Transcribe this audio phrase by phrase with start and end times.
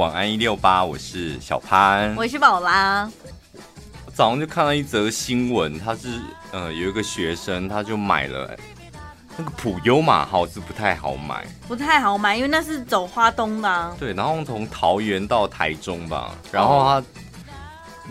[0.00, 3.06] 晚安一六八，我是小潘，我是宝拉。
[4.06, 6.18] 我早上就看到一则新闻，他是
[6.52, 8.50] 呃有一个学生，他就买了
[9.36, 13.94] 那个普悠玛号，是不太好买，不太好买，因为那是走花东的啊。
[14.00, 17.06] 对，然后从桃园到台中吧，然后他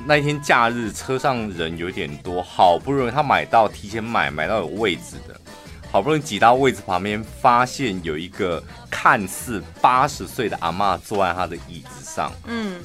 [0.06, 5.36] 那一天假日车上人有点多，好不容易他买到提前买买到有位置的。
[5.92, 12.32] 好不容易挤到位置旁边，发现有一个看似八十岁的阿妈坐在他的椅子上。
[12.46, 12.80] 嗯，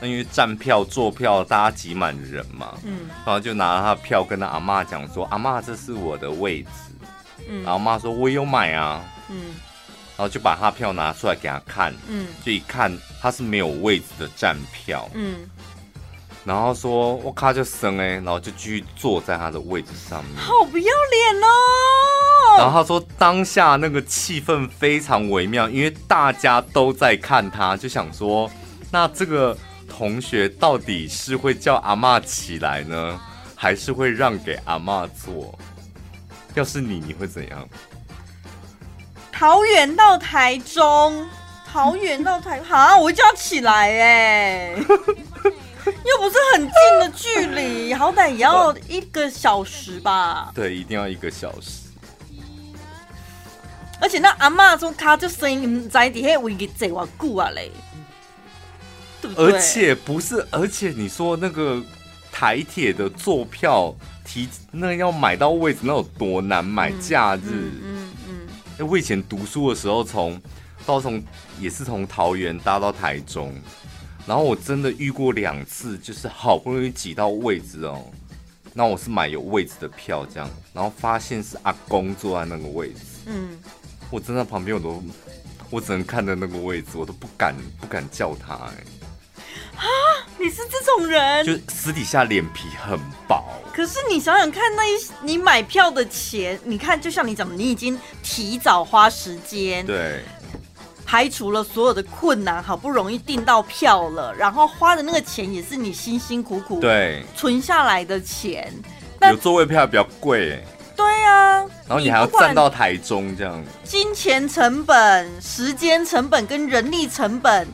[0.00, 2.74] 那因为站票坐票，大家挤满人嘛。
[2.84, 6.68] 嗯，然后就拿了他的票跟他阿妈讲说：“阿妈，这是我的位置。”
[7.48, 9.54] 嗯，然后阿嬷说：“我有买啊。”嗯，
[10.16, 11.94] 然后就把他票拿出来给他看。
[12.08, 15.08] 嗯，就一看他是没有位置的站票。
[15.14, 15.48] 嗯，
[16.44, 20.36] 然后说：“我卡就生哎。”然后就继续坐在他的位置上面。
[20.36, 22.58] 好不要脸哦！
[22.58, 28.50] 然后他说，当下那个气氛非常微妙，因为大家都在看他，就想说，
[28.90, 29.56] 那这个
[29.88, 33.20] 同学到底是会叫阿妈起来呢，
[33.56, 35.58] 还是会让给阿妈坐？
[36.54, 37.68] 要是你，你会怎样？
[39.32, 41.26] 桃园到台中，
[41.66, 44.76] 桃园到台，好，我就要起来哎，
[46.04, 50.50] 又不是很近的距离，好歹也要一个小时吧？
[50.54, 51.82] 对，一定要一个小时。
[54.00, 57.70] 而且那阿妈说卡就声音在底下位置坐偌久啊嘞，
[59.22, 59.52] 对不对？
[59.52, 61.82] 而且不是，而且你说那个
[62.30, 66.90] 台铁的坐票提那、要买到位置，那有多难买？
[67.00, 70.42] 假日，嗯嗯，嗯，嗯，我以前读书的时候从，从
[70.84, 71.22] 到从
[71.58, 73.54] 也是从桃园搭到台中，
[74.26, 78.04] 然后我真的遇过两次，就是好不容易挤到位置哦，
[78.72, 83.58] 那我是买有位置的票这样，然后发现是阿公坐在那个位置，嗯。
[84.10, 85.02] 我站在旁边，我都
[85.70, 88.84] 我只能看着那个位置，我都不敢不敢叫他哎、欸。
[89.76, 89.84] 啊，
[90.38, 91.44] 你是这种人？
[91.44, 93.42] 就私底下脸皮很薄。
[93.72, 94.90] 可是你想想看，那一
[95.22, 100.22] 你买票的钱，你看，就像你讲的，你已经提早花时间，对，
[101.04, 108.72] 排除了所有的困难，好不容易订到票了，然后花的那个钱也是你辛辛苦苦对存下来的钱。
[109.22, 110.64] 有座位票比较贵、欸。
[110.96, 117.66] 对呀、啊，然后你还要站到台中这样，金钱成本、时间成本跟人力成本，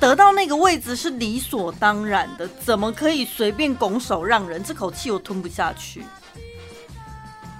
[0.00, 4.62] 得到那个位置是理所当然的，怎么可以随便拱手让人？
[4.62, 6.02] 这口气我吞不下去。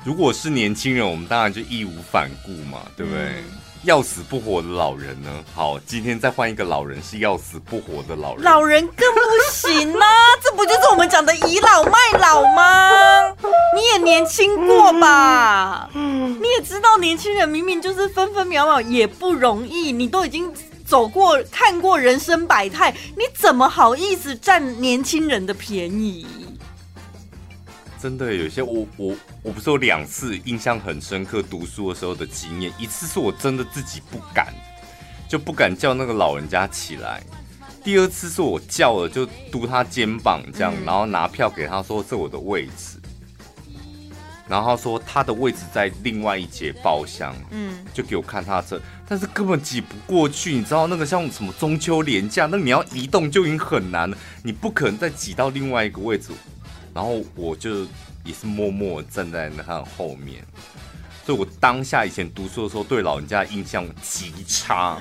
[0.05, 3.21] 如果是年轻人，我们当然就义无反顾嘛，对不对？
[3.21, 3.45] 嗯
[3.87, 5.31] 要死不活的老人呢？
[5.55, 8.43] 好，今天再换一个老人，是要死不活的老人。
[8.43, 9.21] 老人更不
[9.53, 10.07] 行啊！
[10.43, 13.31] 这不就是我们讲的倚老卖老吗？
[13.77, 15.89] 你也年轻过吧？
[15.95, 19.93] 嗯你也知道，年轻人明明就是分分秒秒也不容易。
[19.93, 20.53] 你都已经
[20.85, 26.27] 走过、看过人生百态，你怎么好意思占年轻人的便宜？
[28.01, 34.55] 真的有些我我我不是有两次印象很深刻，读书的时候的经验，一次是我真的自己不敢，
[35.29, 37.21] 就不敢叫那个老人家起来；
[37.83, 43.01] 第二次是我叫了，就嘟他肩膀这样，然后拿票给他说，这我的位置，
[44.47, 56.31] 然后他说他的位置在另外一节包厢，嗯，就给我看他这，但是根本挤不过去，你知道那个像什么中秋连假，那你要移动就已经很难了，你不可能再挤到另外一个位置。
[56.97, 57.83] 然后我就
[58.25, 60.43] 也是默默站在那他后面，
[61.27, 64.99] 所以我当下以前读书的时候对老人家的印象极差，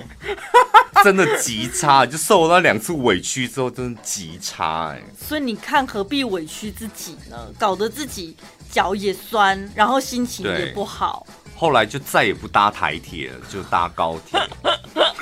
[1.06, 5.02] 真的极差，就受了那两次委屈之后，真的极差哎。
[5.18, 7.48] 所以你看何必委屈自己呢？
[7.58, 8.36] 搞得自己
[8.70, 11.26] 脚也酸，然后心情也不好。
[11.56, 14.38] 后来就再也不搭台铁了，就搭高铁。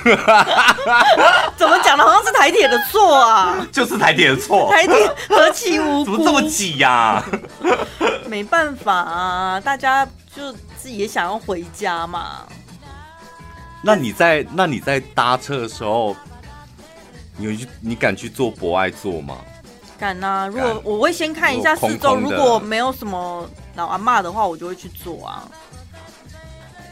[1.56, 3.66] 怎么讲的好像是台铁的错啊？
[3.72, 4.94] 就是台铁的错，台铁
[5.28, 6.04] 何其无辜？
[6.04, 7.24] 怎么这么挤呀、啊？
[8.28, 12.42] 没办法啊，大家就自己也想要回家嘛。
[13.82, 16.16] 那你在那你在搭车的时候，
[17.36, 19.36] 你有去你敢去坐博爱座吗？
[19.96, 20.46] 敢啊！
[20.48, 25.44] 如果我会先看一下四周，如果没有什么老阿妈的话，我就会去坐啊。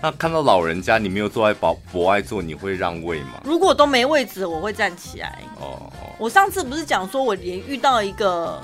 [0.03, 3.41] 那看到老人家，你没有坐在博博爱座，你会让位吗？
[3.45, 5.41] 如果都没位置，我会站起来。
[5.61, 6.11] 哦哦。
[6.19, 8.61] 我上次不是讲说，我连遇到一个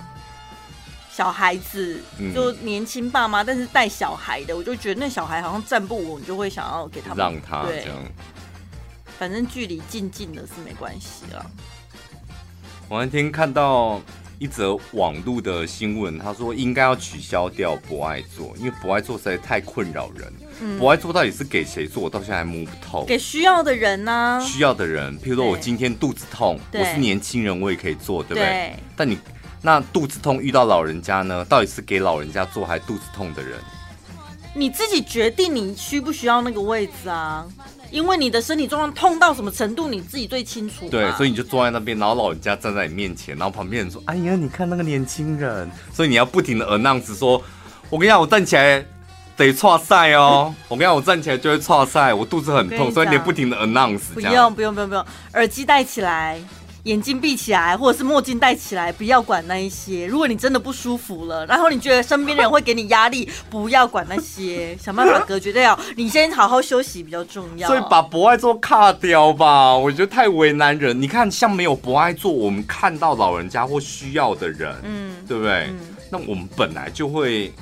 [1.13, 2.03] 小孩子，
[2.35, 7.85] 就年轻爸妈，但是带小孩的，我就觉得那小孩好像站不稳，就会想要给他们让他这样。
[7.87, 8.11] 对，
[9.17, 11.47] 反正距离近近的是没关系了。
[12.89, 14.01] 我那天看到
[14.39, 20.33] 一则网络的新闻，他说应该要取消掉博爱座，因为博爱座实在太困扰人。
[20.61, 22.05] 嗯，博爱座到底是给谁做？
[22.05, 23.05] 我到现在还摸不透。
[23.05, 24.41] 给需要的人呢、啊？
[24.41, 28.45] 需要的人，譬如说我今天肚子痛，我是年轻人，我也可以做，对不对？
[28.45, 28.77] 对。
[28.95, 29.19] 但你
[29.61, 31.45] 那肚子痛遇到老人家呢？
[31.45, 33.59] 到底是给老人家做，还是肚子痛的人？
[34.55, 37.45] 你自己决定你需不需要那个位置啊？
[37.91, 40.89] 因为你的身体状况痛到什么程度，你自己最清楚。
[40.91, 47.43] 对，所以你就坐在那边，然后老人家站在你面前，然后旁边人说：“哎呀，你看那个年轻人。”所以你要不停的 announce 说
[47.89, 48.85] ：“我跟你讲，我站起来
[49.37, 50.55] 得踹赛哦。
[50.69, 54.13] 我跟你讲，我站起来就会踹赛，我肚子很痛。”所以你不停的 announce。
[54.13, 56.39] 不用不用不用不用，耳机戴起来。
[56.85, 60.07] 眼睛闭起来，或者是墨镜戴起来，不要管那一些。
[60.07, 65.79] 如果你真的不舒服了，然后你觉得身边人会给你压力，不要管那些，想办法隔绝掉。
[65.97, 67.69] 你先好好休息比较重要。
[67.69, 71.01] 所以把博爱座卡掉吧，我觉得太为难人。
[71.01, 75.67] 你看，像没有博爱座，我们看到老人家或需要的人，嗯，对不对？
[75.71, 75.79] 嗯，
[76.11, 77.53] 那我们本来就会。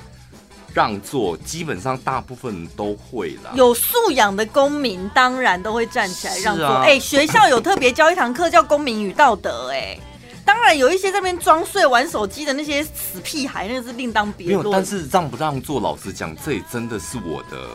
[0.73, 3.51] 让座，基本上大部分都会啦。
[3.55, 6.65] 有素养的公民当然都会站起来让座。
[6.65, 9.77] 哎、啊欸，学校有特别教一堂课叫公民与道德、欸。
[9.77, 9.99] 哎，
[10.45, 14.59] 当然有一些在那边装睡玩手机的那些死屁孩，那个是另当别论。
[14.59, 17.67] 没有，但是让不让座，老实讲，这也真的是我的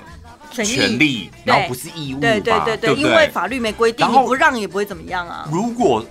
[0.50, 2.20] 权利，然后不是义务。
[2.20, 5.48] 对对对对，对，因为法律没规定，你不让也不会怎么样啊。
[5.50, 6.04] 如果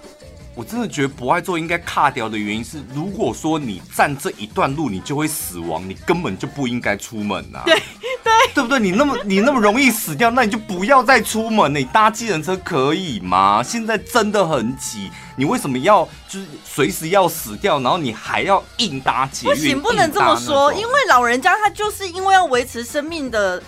[0.54, 7.64] 我真的觉得博爱做应该卡掉的原因是，如果说你站这一段路，你就会死亡，你根本就不应该出门呐、啊。
[7.66, 8.80] 对对，对不对？
[8.80, 11.74] 你那么 你那么容易死掉，那你就不要再出门。
[11.74, 13.64] 你搭计程车可以吗？
[13.64, 19.54] 现在真的很挤，你为什么要就是随时要死掉，然后你还要硬搭捷运？
[19.54, 23.62] 不行，不能这么说，因为老人家他就是因为要维持生命的。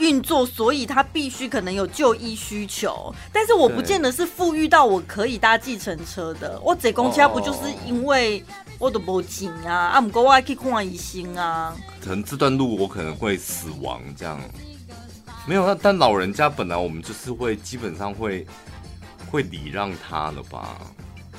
[0.00, 6.58] 运作，所以他必须可能有就医需求，但是我不见得是富裕到我可以搭计程车的。
[6.64, 8.42] 我坐公车不就是因为
[8.78, 9.90] 我都没钱啊？
[9.92, 11.76] 啊，不过我还可以看医生啊。
[12.02, 14.40] 可能这段路我可能会死亡，这样
[15.46, 15.66] 没有。
[15.66, 18.46] 那但老人家本来我们就是会基本上会
[19.30, 20.78] 会礼让他了吧？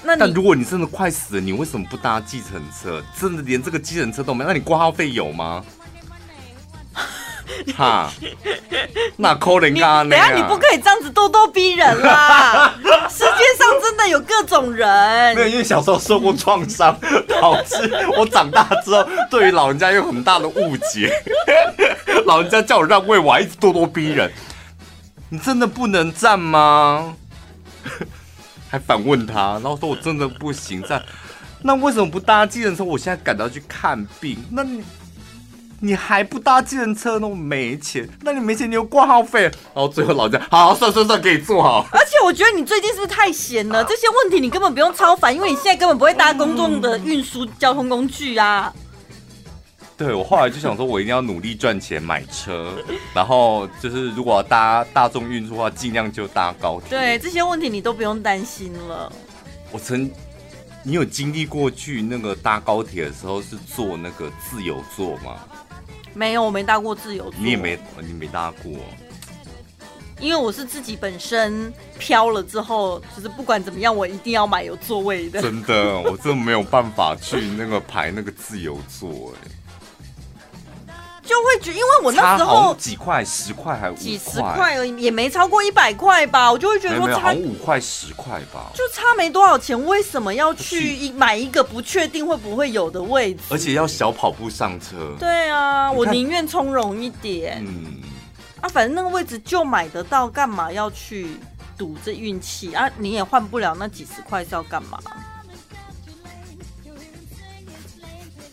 [0.04, 3.04] 那但如果你真的快死了，你为什么不搭计程车？
[3.20, 4.46] 真的连这个计程车都没？
[4.46, 5.64] 那你挂号费有吗？
[7.76, 8.12] 哈，
[9.18, 10.04] 那可能啊！
[10.04, 12.74] 等下你不可以这样子咄咄逼人啦！
[13.10, 15.36] 世界上真的有各种人。
[15.36, 21.12] 没有，因为小时候受过创伤，导致我长大之后对于老人家有很大的误解。
[22.26, 24.32] 老人家叫我让位，我还一直咄咄逼人。
[25.30, 27.16] 你真的不能站吗？
[28.70, 31.04] 还反问他，然后说我真的不行站。
[31.64, 32.84] 那为什么不搭计程车？
[32.84, 34.84] 我现在赶到去看病，那你。
[35.84, 37.28] 你还不搭计程车，呢？
[37.28, 41.88] 我没钱，那你没钱，你有挂号费，然后最后老人家，好，好，算算算，给你做好。
[41.92, 43.84] 而且我觉得你最近是不是太闲了？
[43.86, 48.72] 这些问题你根本不用超烦，因为你现在根本不会搭公众的运输交通工具啊。
[49.98, 52.76] 对，我后来就想说，我一定要努力赚钱买车，
[53.14, 56.90] 然后就是如果要搭大众运输的话，尽量就搭高铁。
[56.90, 59.12] 对，这些问题你都不用担心了。
[59.72, 60.10] 我曾，
[60.84, 65.40] 你有经历过去那个搭高铁的时候是坐那个自由座吗？
[66.14, 67.34] 没有，我没搭过自由座。
[67.40, 68.72] 你也没，你没搭过。
[70.20, 75.42] 因为我是自己本身飘了之后，就是不管怎么样，我一定要买有座位的。
[75.42, 79.50] 真的，我真的没有办法去那个排那个自由座，哎。
[81.32, 86.52] 就会觉得，因为我那时候几块，十块还几十块而已，也没超过一百块吧。
[86.52, 89.82] 我就会觉得说差五块十块吧，就差没多少钱。
[89.86, 93.44] 为什么要去买一个不确定会不会有的位置？
[93.50, 95.16] 而且要小跑步上车。
[95.18, 97.64] 对啊，我宁愿从容一点。
[97.66, 98.02] 嗯，
[98.60, 101.38] 啊，反正那个位置就买得到，干嘛要去
[101.78, 102.92] 赌这运气啊？
[102.98, 105.00] 你也换不了那几十块是要干嘛？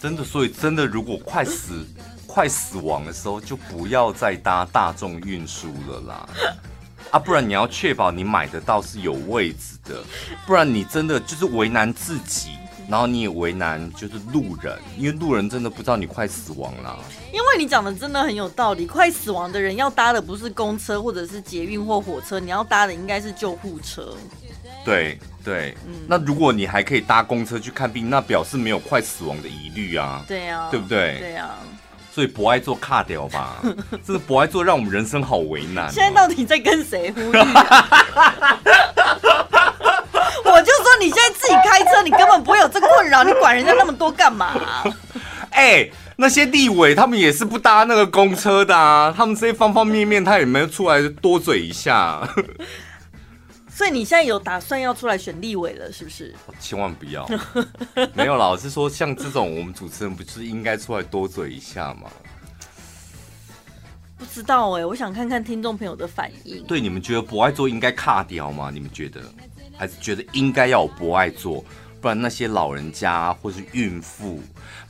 [0.01, 1.85] 真的，所以真的，如果快死。
[2.39, 6.29] 快死亡的时候，就不要再搭大众运输了啦！
[7.11, 10.05] 啊，不然你要确保你买得到是有位置的，
[10.47, 12.51] 不然你真的就是为难自己，
[12.89, 16.97] 然后你也为难就是路人，因为路人真的不知道你快死亡了。
[17.33, 24.17] 因为你讲的真的很有道理，快死亡的人要搭的不是公车或者是捷运或火车，你要搭的应该是救护车。
[24.85, 30.25] 对对，嗯，那如果你还可以搭公车去看病，那表示没有快死亡的疑虑啊。
[30.29, 31.19] 对啊，对不对？
[31.19, 31.59] 对啊。
[32.15, 33.57] 所以不爱做卡掉吧，
[34.05, 35.91] 这个不爱做让我们人生好为难、喔。
[35.91, 37.39] 现在到底在跟谁呼吁？
[40.45, 44.83] 我就说你现在自己开车，你根本不会有这个困扰，你管人家那么多干嘛、啊？
[45.51, 52.29] 哎、欸，那些立委他们也是不搭那个公车的啊，他们这些方方面面他也没有出来多嘴一下。
[53.79, 56.35] 所以你现在有打算要出来选立委了，是不是？
[56.59, 57.25] 千万不要，
[58.13, 62.11] 没有啦，我是说像这种我们主持人不是应该出来多嘴一下吗？
[64.17, 66.61] 不知道哎、欸，我想看看听众朋友的反应。
[66.65, 68.69] 对，你们觉得博爱座应该卡掉吗？
[68.75, 69.23] 你们觉得，
[69.77, 71.65] 还是觉得应该要有博爱座？
[72.01, 74.43] 不然那些老人家或是孕妇，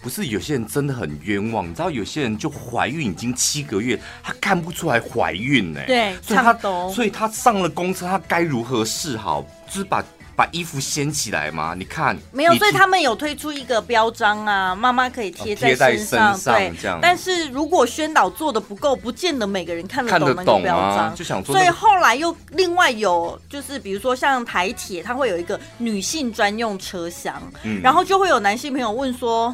[0.03, 1.69] 不是有些人真的很冤枉。
[1.69, 5.87] 你知道有些人就怀孕已经七个月，她看不出来怀孕呢、欸。
[5.87, 9.43] 对，所以他差所以他上了公车，他该如何是好？
[9.67, 10.05] 就是把。
[10.38, 11.75] 把衣服掀起来吗？
[11.76, 17.00] 你看，没有，所以他们有推出一个标章啊，妈妈可以贴在身上，哦、身上对，这样。
[17.02, 20.97] 但是如果宣导做的不够，不见得每个人看得懂那个标章。
[20.97, 29.52] 啊、就想做、那个，所以后来又另外有，就是比如说像台铁，它会有一个女性专用车厢，嗯、然后就会有男性朋友问说。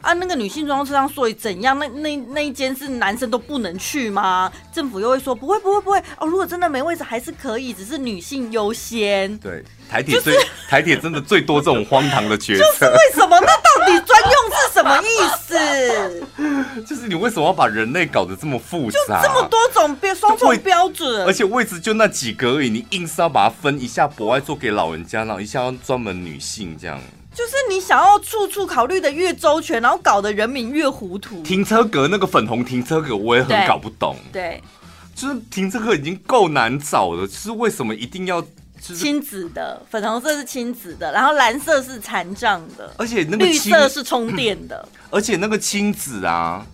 [0.00, 1.78] 啊，那个女性专用车厢，所以怎样？
[1.78, 4.50] 那那那一间是男生都不能去吗？
[4.72, 9.36] 政府又会说不会不会不会哦，如果真的没位置还是可以，只是女性优先。
[9.38, 12.62] 对，台铁最、就是、台铁真的最多这种荒唐的决策。
[12.70, 13.38] 就是为什么？
[13.40, 15.06] 那到底专用是什么意
[15.42, 16.84] 思？
[16.86, 19.22] 就是你为什么要把人类搞得这么复杂？
[19.22, 27.00] 就这么多种标双重标准，而且位置就那几个而已，你硬是要把它分一下博爱做给老人家，然后一下要专门女性这样。
[27.38, 31.40] 就是你想要处处考虑的越周全，然后搞得人民越糊涂。
[31.44, 34.16] 停车格那个粉红停车格我也很搞不懂。
[34.32, 34.62] 对，对
[35.14, 38.48] 就是停车格已经够难找了，就是为什么一定要就
[38.88, 46.66] 是亲子的粉红色是亲子的，然后蓝色是残障的，而且那个绿色是充电的， 而且那个亲子啊。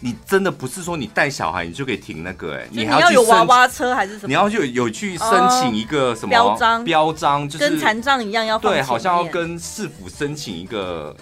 [0.00, 4.28] 你真的不是说你带小孩你就可以停那个哎、欸，你还要有娃娃车还是什么？
[4.28, 6.84] 你要有有去申请一个什么标章？
[6.84, 11.14] 标章就是跟残障一样要对，好像要跟市府申请一个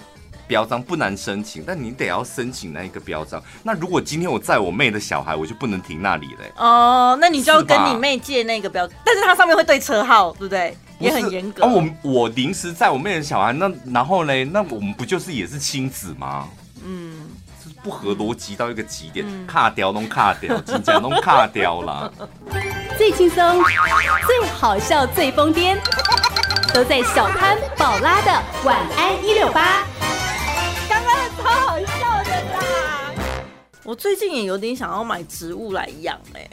[0.47, 3.43] 标章，不难申请，但你得要申请那一个标章。
[3.63, 6.65] 那如果今天我载我妹的小孩，我就不能停那里嘞、欸。
[6.65, 10.77] 哦，那你就要跟你妹借那个标，但是它上面会对车号，对不对？
[10.99, 11.65] 也很严格。
[11.65, 14.45] 啊，我我临时载我妹的小孩，那然后嘞？
[14.45, 16.49] 那我们不就是也是亲子吗？
[16.85, 17.26] 嗯。
[17.87, 22.13] 不合逻辑到一个极点，嗯、卡掉弄卡掉， 真假弄卡掉了。
[22.99, 23.63] 最轻松、
[24.27, 25.79] 最好笑、最疯癫，
[26.75, 29.87] 都在小潘宝拉的晚安一六八。
[30.89, 33.15] 刚刚超好笑的啦！
[33.85, 36.45] 我最近也有点想要买植物来养，哎，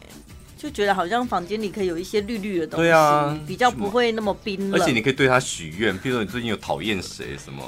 [0.56, 4.80] 就觉得好像房间里可以有一些绿绿的东西，对啊，比较不会那么冰冷。
[4.80, 7.64] 而且你可以对它许愿，比如说你最近有讨厌谁什么？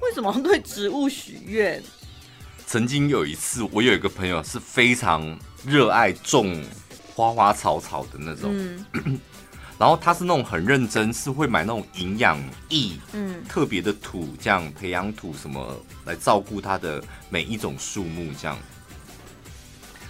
[0.00, 1.82] 为什么要对植物许愿？
[2.66, 6.62] 曾经有一次，我有一个朋友是非常热爱种
[7.14, 8.50] 花花草草的那种，
[8.94, 9.20] 嗯、
[9.78, 12.38] 然后他是那种很认真，是会买那种营养
[12.70, 18.56] 液，嗯，特别的土，这样培养土什么来照顾他的每一种树木这样。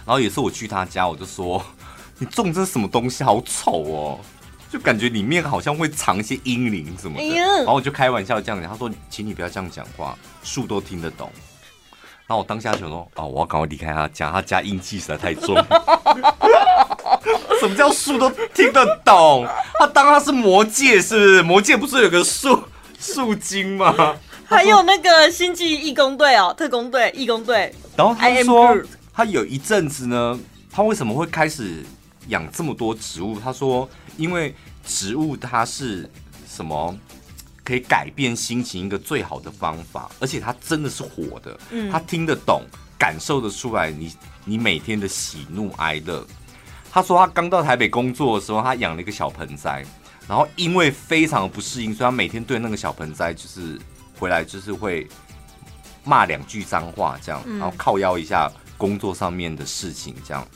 [0.05, 1.63] 然后有时候我去他家，我就说：
[2.17, 3.23] “你种这什么东西？
[3.23, 4.19] 好丑哦！”
[4.71, 7.23] 就感觉里面好像会藏一些阴灵什么的。
[7.23, 11.31] 哎、然后我就开玩笑这样讲，他说：“请你不要这样讲话，树都听得懂。”
[12.27, 15.55] 然后我当下想说，哦，我要赶快离开他家，他家阴气实在太重。
[17.59, 19.47] 什么叫树都听得懂？
[19.79, 21.41] 他当他是魔界是不是？
[21.43, 22.63] 魔界不是有个树
[22.99, 24.15] 树精吗？
[24.47, 27.73] 还有那个星际义工队哦，特工队、义工队。
[27.95, 28.75] 然后他说，
[29.13, 30.39] 他有一阵子呢，
[30.71, 31.83] 他为什么会开始
[32.27, 33.39] 养这么多植物？
[33.39, 34.53] 他说，因为
[34.83, 36.09] 植物它是
[36.47, 36.95] 什么？
[37.65, 42.61] 可以改变心情一个最好的方法，而且他真的是火的，嗯，他听得懂，
[42.97, 46.23] 感受得出来你你每天的喜怒哀乐。
[46.91, 49.83] 他说他刚到台北工作的时候，他养了一个小盆栽，
[50.27, 53.77] 然后因为非常不适应，所以他每天对那个小盆栽就是
[54.19, 55.07] 回来就是会
[56.03, 60.47] 骂两句脏话这样，然后靠腰一下工作上面的事情这样。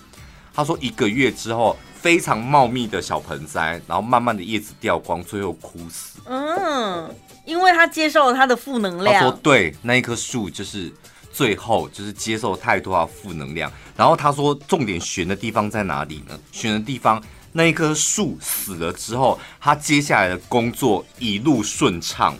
[0.54, 1.76] 他说一个月之后。
[2.02, 6.20] 非常茂密的小盆栽，然后慢慢的叶子掉光，最后枯死。
[6.26, 7.14] 嗯，
[7.46, 9.16] 因为他接受了他的负能量。
[9.16, 10.92] 他说对，那一棵树就是
[11.32, 13.72] 最后就是接受太多的负能量。
[13.98, 16.40] 然后他说，重点悬的地方在哪里呢？
[16.52, 22.34] 悬的地方，那一棵树死了之后，他接下来的工作一路顺畅。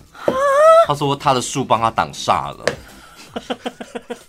[0.88, 2.66] 他说他的树帮他挡煞了。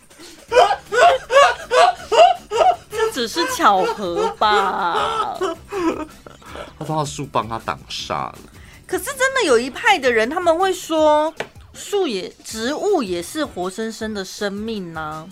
[3.20, 5.36] 只是巧合吧？
[6.78, 8.38] 他说他树帮他挡煞了。
[8.86, 11.32] 可是真的有一派的人，他们会说
[11.74, 15.28] 树也植物也是活生生的生命呢、啊，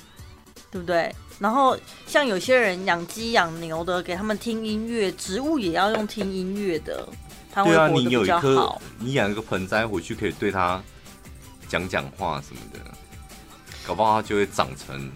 [0.70, 1.10] 对不对？
[1.38, 7.08] 然后像有些人养鸡养牛的，给他们听音乐，植物也要用听音乐的。
[7.50, 8.42] 他会活得比较好。
[8.42, 10.82] 对啊，你有一棵，你养一个盆栽回去，可以对它
[11.66, 12.78] 讲讲话什么的，
[13.86, 15.10] 搞不好它就会长成。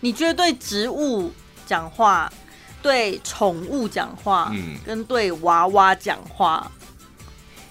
[0.00, 1.30] 你觉得对植物
[1.66, 2.32] 讲话，
[2.82, 6.70] 对宠物讲话，嗯，跟对娃娃讲话，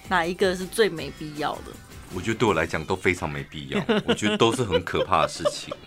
[0.08, 1.72] 哪一个是最没必要的？
[2.14, 5.74] 我觉得对我来讲都非常没必要， 我觉得都是很可怕的事情。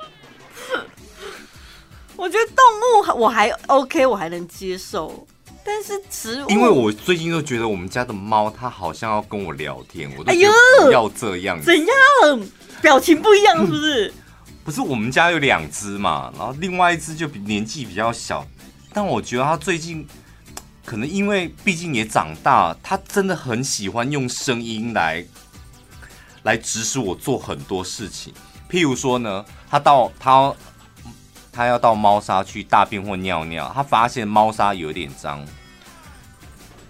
[2.16, 5.26] 我觉得动物我还 OK，我还能接受，
[5.64, 10.48] 但是植物，因为我最近都觉得我们家的猫它好像要跟我聊天，我都哎呦
[10.84, 11.86] 不要这样，怎样？
[12.80, 14.12] 表情不一样是不是？
[14.64, 18.46] 不是，我们家有两只嘛，然后另外一只就比年纪比较小，
[18.92, 20.06] 但我觉得它最近
[20.84, 25.24] 可能因为毕竟也长大，它真的很喜欢用声音来
[26.44, 28.32] 来指使我做很多事情，
[28.70, 30.54] 譬如说呢，它到它。
[31.54, 35.46] 它要到猫砂去大便或尿尿，它发现猫砂有点脏，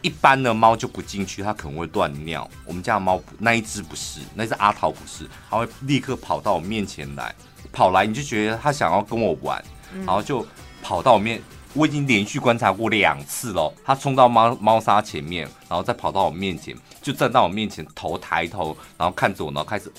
[0.03, 2.49] 一般的猫就不进去，它可能会乱尿。
[2.65, 7.35] 我们家的猫那一只不是，那只阿桃不是，它会立刻跑到我面前来，
[7.73, 9.63] 跑来你就觉得他想要跟我玩，
[10.05, 10.47] 然后就
[10.83, 11.43] 跑到我面。
[11.75, 19.91] 我已经连续观察过两次了，他冲到猫猫砂前面，然后再跑到我面前，就站到我面前，头抬头，然后看着我，然后开始。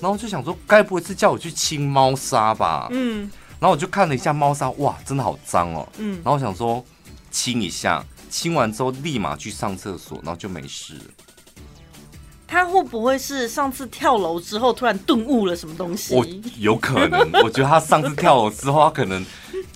[0.00, 2.88] 然后就想说，该不会是叫我去清猫砂吧？
[2.90, 5.86] 嗯，然后我就看了一下猫砂，哇，真的好脏哦。
[5.98, 6.82] 嗯，然后我想说
[7.30, 10.94] 清一下，清完之后立马去上厕所，然后就没事。
[12.50, 16.14] 他会不会是上次跳楼之后突然顿悟了什么东西？
[16.14, 16.26] 我
[16.58, 19.24] 有可能， 我觉得他上次跳楼之后，他可能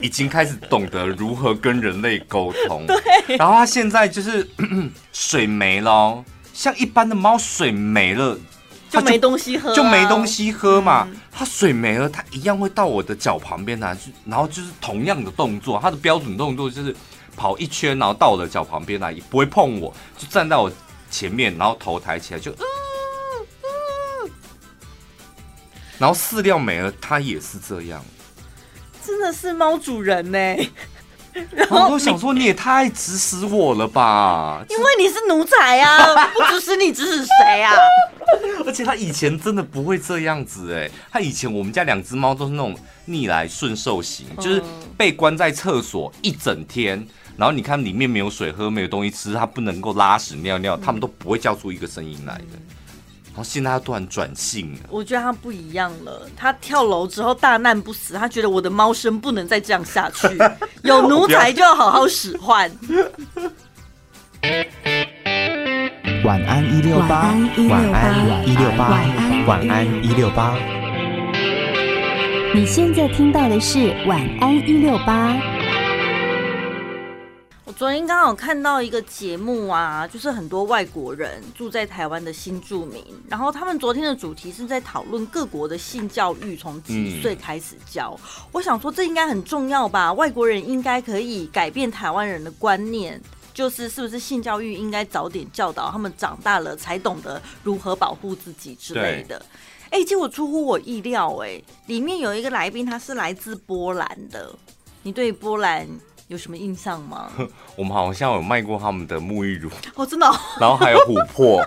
[0.01, 2.85] 已经开始懂得如何跟人类沟通。
[2.89, 4.47] 对，然后他现在就是
[5.13, 8.37] 水没了，像一般的猫水没了。
[8.91, 11.09] 就没东西喝，啊，就没东西喝嘛。
[11.33, 16.95] 它、嗯、水没了，它一样会到我的脚旁边来，然后就是同样的动作，它的标准动作就是
[17.37, 20.71] 跑一圈，然后到我的脚旁边来，也不会碰我，就站在我
[21.15, 22.65] 前面，然后头抬起来就，嗯
[24.25, 24.31] 嗯、
[25.97, 28.05] 然后饲料没了，它也是这样，
[29.07, 30.39] 真的是猫主人呢。
[31.51, 34.65] 然 后我想说，你也太指使我了吧？
[34.69, 37.73] 因为你是奴才啊， 不指使你指使谁啊？
[38.67, 44.61] 而且他以前真的不会这样子哎，他以前我们家两只猫都是那种逆来顺受型，就是
[44.97, 52.59] 被关在厕所一整天，然后你看里面没有水喝，没有东西吃，它不能够拉屎尿尿，他们都不会叫出一个声音来的。
[53.27, 56.31] 然后现在他突然转性了，我觉得他不一样了。
[56.37, 60.29] 他跳楼之后大难不死，他觉得我的猫生不能再这样下去，
[60.85, 62.71] 有奴才就要好好使唤。
[66.25, 67.35] 晚安一六八，
[67.69, 69.01] 晚安一六八，
[69.49, 70.57] 晚安一六八。
[72.55, 75.37] 你现在听到的是晚安一六八。
[77.77, 88.17] 昨天刚好看到一个节目啊，就是很多外国人住在台湾的新住民，然后他们昨天的主题是在讨论各国的性教育从几岁开始教。
[88.23, 88.47] 嗯。
[88.53, 93.21] 我想说这应该很重要吧，外国人应该可以改变台湾人的观念，
[93.53, 99.45] 就是是不是性教育应该早点教导他们，长大了才懂得如何保护自己之类的。
[99.91, 104.55] 哎，结果出乎我意料，哎，里面有一个来宾他是来自波兰的，
[105.03, 105.89] 你对波兰？
[106.35, 107.31] 有什么印象吗？
[107.79, 110.37] 我们好像有卖过他们的沐浴乳哦，真的、哦。
[110.61, 111.65] 然后还有琥珀。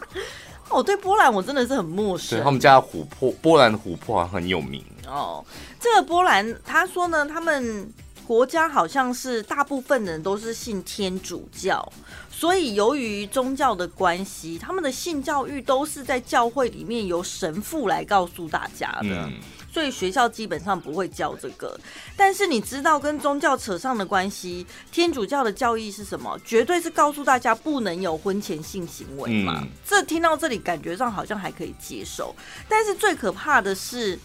[0.70, 2.38] 哦，对波兰我真的是很陌生。
[2.38, 5.44] 对，他们家的琥珀，波兰的琥珀很有名哦。
[5.78, 7.92] 这个波兰他说呢，他们
[8.26, 11.86] 国家好像是大部分人都是信天主教，
[12.30, 19.26] 所以由于宗教的关系，他们的性教育都是在教会里面由神父来告诉大家的。
[19.26, 19.34] 嗯
[19.78, 21.78] 所以学校基本上不会教这个，
[22.16, 26.36] 但是你知道跟宗教扯上的关系，天主教的教义是什么？
[26.44, 29.60] 绝对是告诉大家不能有婚前性行为嘛。
[29.62, 29.68] 嗯。
[29.86, 32.34] 这听到这里感觉上好像还可以接受，
[32.68, 34.18] 但是最可怕的是，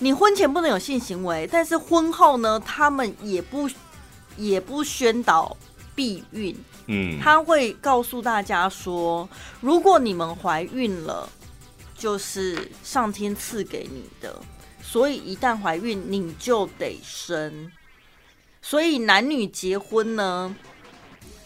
[0.00, 3.70] 你婚前不能有性行为，但是婚后呢，他们也不
[4.36, 5.56] 也不宣导
[5.94, 6.56] 避孕。
[6.86, 9.28] 嗯，他会告诉大家说，
[9.60, 11.28] 如果你们怀孕了。
[11.98, 14.40] 就是上天赐给你的，
[14.80, 17.70] 所以一旦怀孕你就得生。
[18.62, 20.54] 所以男女结婚呢，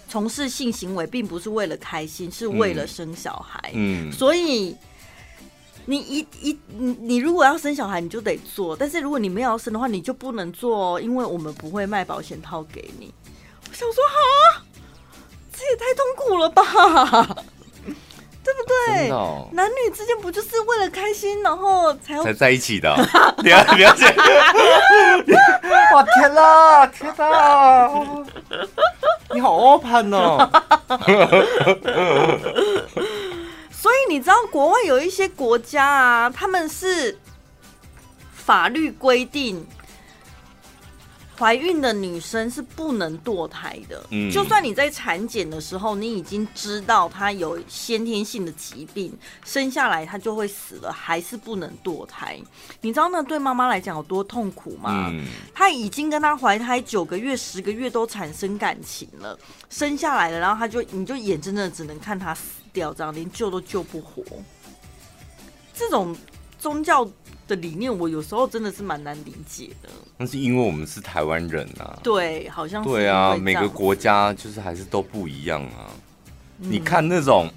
[0.09, 3.71] 从事性行为并不是为了开心，是为了生小孩。
[3.75, 4.77] 嗯，嗯，所以
[5.87, 13.12] 你一一你你如果要生小孩，你就得做；但是如果你没有要生的话，你就不能做哦，因为我们不会卖保险套给你。
[13.71, 14.65] 我想说，哈，
[15.53, 17.45] 这也太痛苦了吧！
[18.44, 18.61] 对不
[18.92, 19.11] 对？
[19.11, 22.94] 哦、男女之间不就是为了开心，然后才才在一起的？
[23.38, 24.16] 不要不要这样！
[25.94, 27.90] 哇天哪，天哪！
[29.35, 30.50] 你好 open 哦！
[33.70, 37.18] 所以你知道国外有一些国家啊，他们是
[38.35, 39.66] 法律规定。
[41.42, 44.07] 怀孕的女生是不能堕胎的。
[44.11, 49.12] 嗯，就算你在产检的时候，你已经知道她有先天性的疾病，
[49.44, 52.40] 生下来她就会死了，还是不能堕胎。
[52.81, 55.09] 你知道那对妈妈来讲有多痛苦吗？
[55.11, 59.37] 嗯，她已经跟她怀胎九个月、十个月都产生感情了，
[59.68, 64.22] 生下来了，然后她就你就眼睁睁只能看她死掉，这样连救都救不活。
[65.74, 66.16] 这种
[66.57, 67.05] 宗教
[67.55, 69.91] 的理念，我有时候真的是蛮难理解的。
[70.17, 71.99] 那是因为我们是台湾人啊。
[72.03, 72.88] 对，好像是。
[72.88, 75.93] 对啊，每个国家就是还是都不一样啊。
[76.61, 77.51] 嗯、你看那种，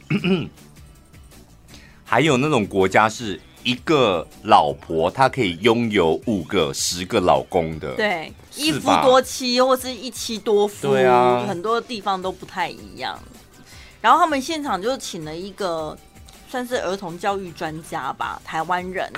[2.04, 7.96] 还有那种国家是一个老婆，她可以拥有五个、十个老公的。
[7.96, 10.88] 对，一夫多妻或是一妻多夫。
[10.90, 13.18] 对啊，很多地方都不太一样。
[14.02, 15.98] 然后他们现场就请了一个。
[16.48, 19.12] 算是儿童教育专家吧，台湾人，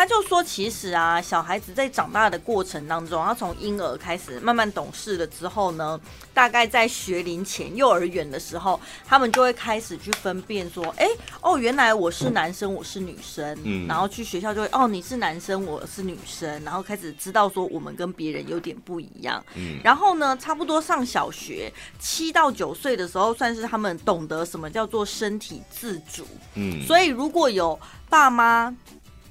[0.00, 6.00] 他就说，其实啊，小孩子在长大的过程当中，他从婴儿开始慢慢懂事了之后呢，
[6.32, 26.80] 大概在学龄前幼儿园的时候，他们就会开始去分辨说，哎、欸，哦，原来我是男生，我是女生，嗯，然后去学校就会，哦，你是男生，我是女生，然后开始知道说我们跟别人有点不一样，嗯，然后呢，差不多上小学七到九岁的时候，算是他们懂得什么叫做身体自主，嗯。
[26.86, 28.74] 所以，如果有爸妈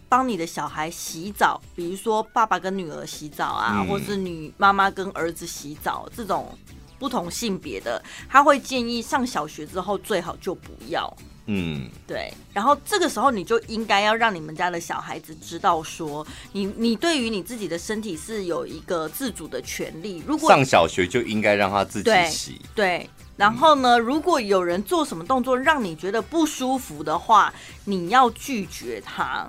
[0.10, 6.58] 帮你的小孩洗澡，比如说爸爸跟女儿洗澡啊，嗯、或是女妈妈跟儿子洗澡，这种
[6.98, 11.16] 不同性别的，他会建议上小学之后最好就不要。
[11.52, 12.32] 嗯，对。
[12.54, 20.24] 然后这个时候你就应该要让你们家的小孩子知道说，你你对于你自己的身体是有一个自主的权利。
[20.28, 22.62] 如果上小学就应该让他自己洗。
[22.76, 23.00] 对。
[23.00, 27.54] 对然后呢，如果有人做什么动作让你觉得不舒服的话，
[27.86, 29.48] 你要拒绝他。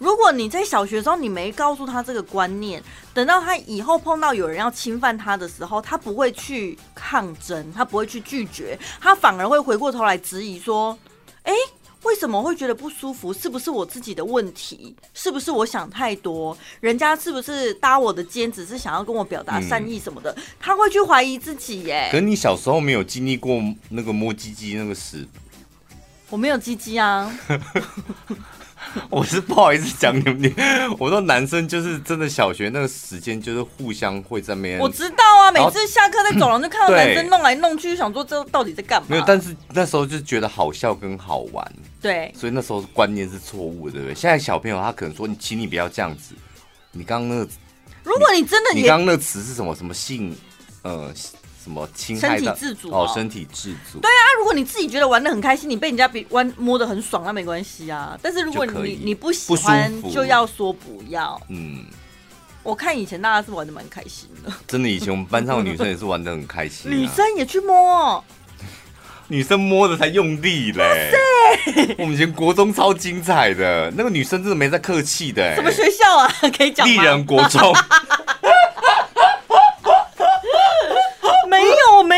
[0.00, 2.82] 如果你在小学的时候你没告诉他这个观念，
[3.14, 10.98] 等到他以后碰到有人要侵犯他的时候，他不会去抗争，他不会去拒绝，他反而会回过头来质疑说
[11.44, 11.52] ：“哎。”
[12.02, 13.30] 为什么会觉得不舒服？
[13.30, 14.96] 是不是我自己的问题？
[15.12, 16.56] 是不是我想太多？
[16.80, 20.32] 人家是不是搭我的肩，只是想要跟我表达善意什么的？
[20.32, 22.08] 嗯、他会去怀疑自己耶。
[22.10, 25.28] 可你小时候没有经历过那个摸鸡鸡那个事？
[26.30, 27.30] 我没有鸡鸡啊。
[29.10, 30.54] 我是不好意思讲你们，
[30.98, 34.78] 我说男生就是真的小学那个时间就是互相会在那边。
[34.78, 39.06] 我知道啊，每次下课在走廊就看到 男生弄来弄去，想说这到底在干嘛？
[39.10, 41.72] 没有，但是那时候就觉得好笑跟好玩。
[42.00, 44.14] 对，所以那时候观念是错误的，对不对？
[44.14, 46.34] 现在小朋友他可能说你，请你不要这样子。
[46.92, 47.50] 你刚刚那个，
[48.02, 49.74] 如果你真的，你刚刚那个词是什么？
[49.74, 50.36] 什么性？
[50.82, 51.12] 呃。
[51.70, 54.00] 什么侵害身体自主哦，哦，身体自主。
[54.00, 58.18] 对啊，如果你自己觉得玩的很开心，你被人家比玩摸的很爽，那没关系啊。
[58.20, 61.40] 但是如果你你不喜欢，就要说不要。
[61.48, 61.84] 嗯，
[62.64, 64.52] 我看以前大家是玩的蛮开心的。
[64.66, 66.92] 真的，以前我们班上的女生也是玩的很开心，啊。
[66.92, 68.24] 女生也去摸，
[69.28, 71.12] 女生摸的才用力嘞。
[71.12, 75.54] 对，我们以前国中超精彩的，那个女生真的没在客气的。
[75.54, 76.34] 什么学校啊？
[76.58, 76.92] 可以讲吗？
[76.92, 77.72] 丽人国中。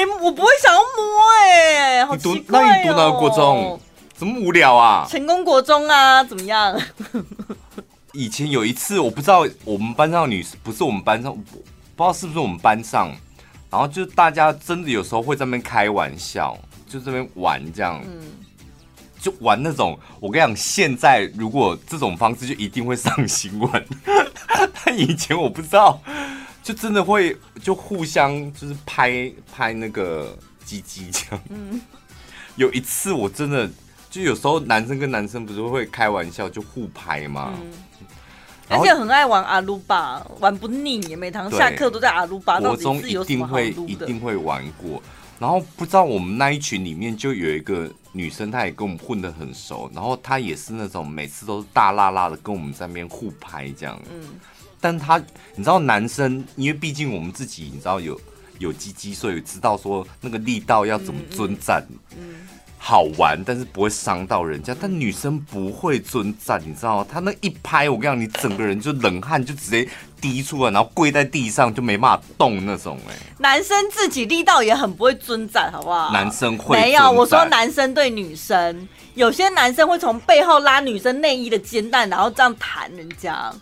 [0.07, 2.67] 没，我不会想要摸哎、欸，好奇怪哦。
[2.67, 3.81] 那你读哪个国中？
[4.15, 5.07] 怎么无聊啊？
[5.11, 6.81] 成功国中啊，怎么样？
[8.12, 11.65] 以前有一次，我不知道我们班上的女生不是我们班上，不知
[11.97, 13.11] 道是不是我们班上，
[13.71, 16.57] 然后就大家真的有时候会在那边开玩笑，
[16.88, 18.21] 就这边玩这样，嗯，
[19.21, 19.99] 就玩那种。
[20.21, 23.87] 我跟你讲，现在如果这种方式，就一定会上新闻。
[24.85, 26.01] 但以前我不知道。
[26.62, 31.44] 就真的会就互相就是拍拍那个鸡鸡这样。
[31.51, 31.81] 嗯，
[32.57, 33.68] 有一次我真的
[34.09, 37.53] 就有时候男生跟男生不是会开玩笑就互拍嘛？
[37.61, 37.72] 嗯，
[38.68, 42.61] 而且很爱玩阿鲁巴，玩不腻，每堂下课都在阿鲁巴。
[42.61, 45.03] 国中一定会一定会玩过。
[45.40, 54.01] 然后不知道我们那一群里面就有一个女生，她也跟我们混得很熟，然后她也是那种每次都是大辣辣的跟我们在那边互拍这样。
[54.09, 54.22] 嗯。
[54.83, 55.16] 但他，
[55.55, 58.21] 你知道，男生，因为毕竟我们自己，你知道有
[58.59, 62.35] 有鸡鸡，所以知道说那个力道要怎么尊赞，嗯，嗯，
[62.79, 64.75] 好玩，但是不会伤到人家。
[64.79, 67.07] 但女生不会尊赞，你知道吗？
[67.09, 69.88] 她那一拍，我跟你讲，你整个人就冷汗就直接
[70.21, 72.99] 滴出来，然后跪在地上就没办法动那种。
[73.09, 76.12] 哎，男生自己力道也很不会尊赞，好不好？
[76.12, 83.53] 男生会没有，我说男生对女生，有些男生会从背后拉女生内衣的肩带，然后这样弹人家。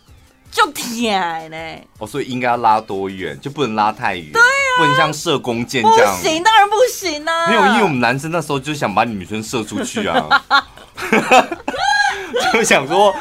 [0.50, 1.56] 就甜呢，
[1.98, 7.48] 哦，所以应该要拉多远，就不能拉太远，对啊，不能像射弓箭这样，不行，当然不行啊。
[7.48, 10.44] 没有，因为我们男生那时候就想把女生射出去啊，
[12.52, 13.14] 就想说，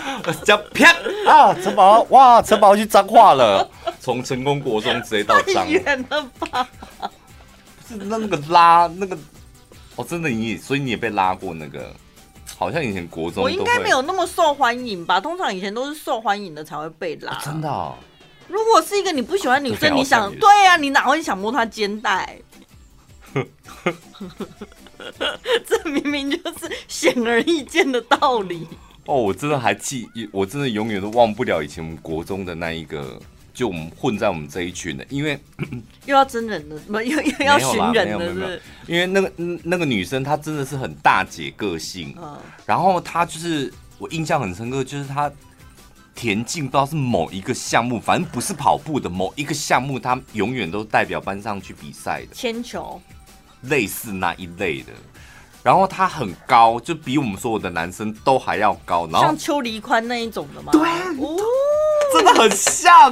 [0.44, 0.92] 叫啪
[1.28, 5.66] 啊，城堡哇，城堡去彰化了，从成功国中直接到彰。
[5.66, 6.68] 太远了吧？
[7.88, 9.18] 是那那个拉那个，
[9.96, 11.94] 哦，真的你，所以你也被拉过那个，
[12.60, 13.42] 好像以前国中。
[13.42, 15.18] 我应该没有那么受欢迎吧？
[15.22, 17.32] 通常以前都是受欢迎的才会被拉。
[17.32, 17.96] 哦、真的、哦？
[18.50, 22.38] 如果是一个你不喜欢女生，你想对呀、啊，你哪会想摸她肩带？
[25.66, 28.68] 这明明就是显而易见的道理。
[29.06, 33.18] 哦，我真的还记，我真的永远都忘不了以前我们国中的那一个，
[33.60, 35.38] 就我们混在我们这一群的，因为
[36.08, 38.62] 又要真人了，不又又要寻人的，是不是？
[38.88, 39.32] 因为那个
[39.66, 45.30] 那个女生她真的是很大姐个性，嗯，然后她就是我印象很深刻，就是她
[46.16, 53.02] 田径不知道是某一个项目，反正不是跑步的某一个项目，她永远都代表班上去比赛的，铅球。
[53.64, 54.94] 类似那一类的，
[55.62, 60.72] 然后他很高，就比我们所有的男生都还要高，然后像邱黎宽那一种的吗？
[60.72, 61.38] 对，哦、
[62.14, 63.12] 真的很像，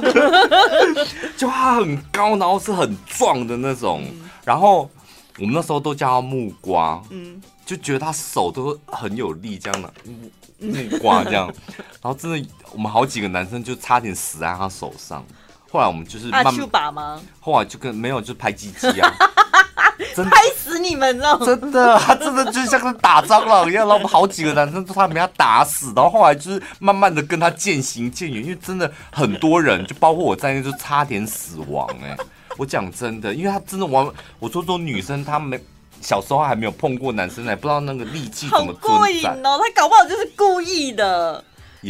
[1.36, 4.90] 就他很高，然后是很壮的那种，嗯、然后
[5.38, 11.46] 我们那时候都叫他木瓜，嗯，就觉得他手都很有力，这样的木木瓜这样，
[12.02, 15.24] 然后真的我们好几个男生就差点死在他手上，
[15.70, 17.20] 后来我们就是慢慢把吗？
[17.40, 19.14] 后来就跟没有就拍鸡鸡啊。
[19.98, 21.20] 拍死你们！
[21.20, 21.38] 哦！
[21.44, 32.16] 真的，他真的就像是打蟑螂一样，然后我们好几个男生都差点被他打死，然后后来就是慢慢的跟他渐行渐远，因为真的很多人，就包括我在内，就差点死亡哎、欸！
[32.56, 34.08] 我讲真的，因为他真的玩，
[34.38, 35.58] 我说说女生，她没
[36.00, 41.42] 小时候还没有碰过男生，还不知道那个力气怎么过瘾哦，他搞不好就是故意的。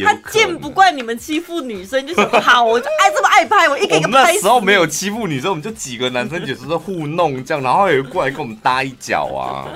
[0.05, 4.33] 他见不惯你们欺负女生，就是好，我就爱这么爱拍，我一个一个拍。
[4.33, 9.67] 那时候没有欺负女生，我们就几个男生就是互弄这样，然后有人过来跟我们搭一脚啊，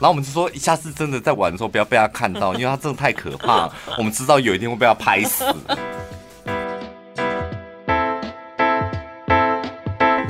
[0.00, 5.44] 然后我们就说，下次真的在玩的时候不要被他看到，因为他真的太可怕，我们知道有一天会被他拍死。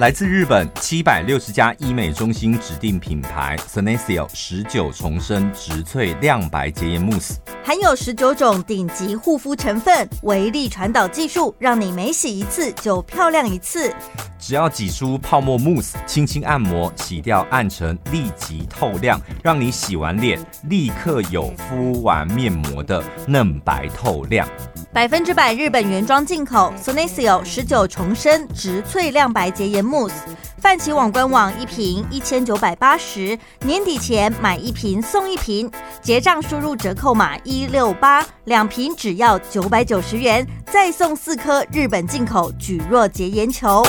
[0.05, 13.91] 来自日本七百六十家医美中心指定品牌 s e n e s i o 十九重生植萃亮白洁颜慕斯，含有十九种顶级护肤成分，微粒传导技术，让你每洗一次就漂亮一次。
[14.39, 24.47] 只要挤出泡沫慕斯，轻轻按摩，洗掉暗沉，立即透亮，让你洗完脸立刻有敷完面膜的嫩白透亮。
[24.93, 30.15] 百分之百日本原装进口 s e n e s i o 十九重生植萃亮白洁颜慕斯，
[30.59, 35.71] 泛奇网官网一瓶一千九百八十，年底前买一瓶送一瓶，
[36.03, 43.85] 结账输入折扣码一六八，两瓶只要九百九十元，再送四颗日本进口蒟蒻洁颜球。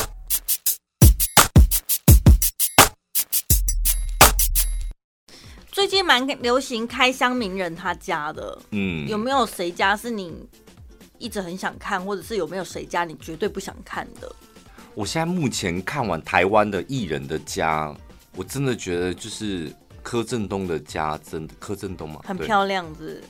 [5.72, 10.48] 最近蛮流行开箱名人他家的，嗯，有没有谁家是你
[11.18, 14.32] 一直很想看，或者是有没有谁家你绝对不想看的？
[14.96, 17.94] 我现在目前看完台湾的艺人的家，
[18.36, 23.22] 我真的觉得就是柯震东的家，真的柯震东嘛，很漂亮是。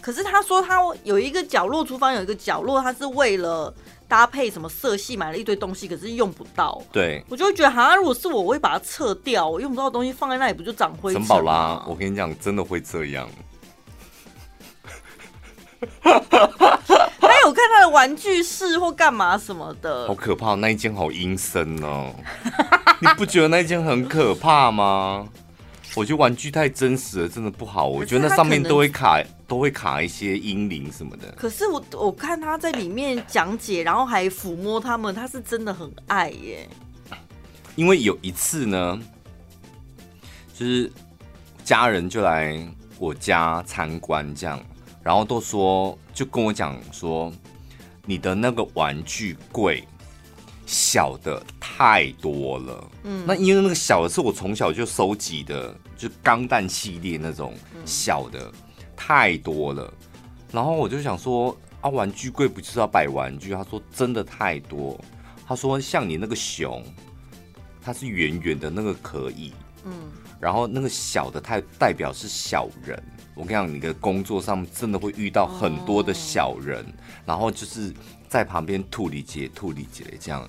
[0.00, 3.72] 可是他说他有一个角落，厨房有一个角落，他是为了。
[4.08, 6.80] 搭配什么色系，买了一堆东西，可是用不到。
[6.92, 9.48] 对，我就会觉得，好像如果是我，我会把它撤掉。
[9.48, 13.28] 我用不到的东西放在那里，不就长灰尘宝拉，我跟你讲，真的会这样。
[16.02, 20.54] 还有看他的玩具室或干嘛什么的，好可怕！
[20.54, 22.14] 那一间好阴森哦，
[23.00, 25.26] 你不觉得那一间很可怕吗？
[25.94, 27.86] 我觉得玩具太真实了，真的不好。
[27.86, 31.32] 我觉得那上面都会卡，都会卡一些阴灵什么的。
[31.38, 36.68] 可是我我看他在里面讲解，然后还抚摸他们，他是真的很爱耶。
[37.76, 39.00] 因为有一次呢，
[40.54, 40.92] 就是
[41.64, 42.62] 家人就来
[42.98, 44.60] 我家参观，这样，
[45.06, 47.32] 然后都说就跟我讲说，
[48.04, 49.86] 你的那个玩具柜。
[50.68, 58.52] 小的太多了，嗯，那因为那个小的是我从小就收集的，就钢弹系列那种小的，
[58.96, 59.94] 太多了。
[60.50, 63.52] 然后我就想说啊，玩具柜不就是要摆玩具？
[63.52, 65.00] 他说真的太多。
[65.46, 66.82] 他说像你那个熊，
[67.80, 69.52] 它是圆圆的那个可以，
[69.84, 69.92] 嗯，
[70.40, 73.00] 然后那个小的太代表是小人。
[73.36, 76.84] 我跟你讲，你的工作上真的会遇到很多的小人，
[77.24, 77.94] 然后就是。
[78.28, 80.40] 在旁边吐理解吐理解这样，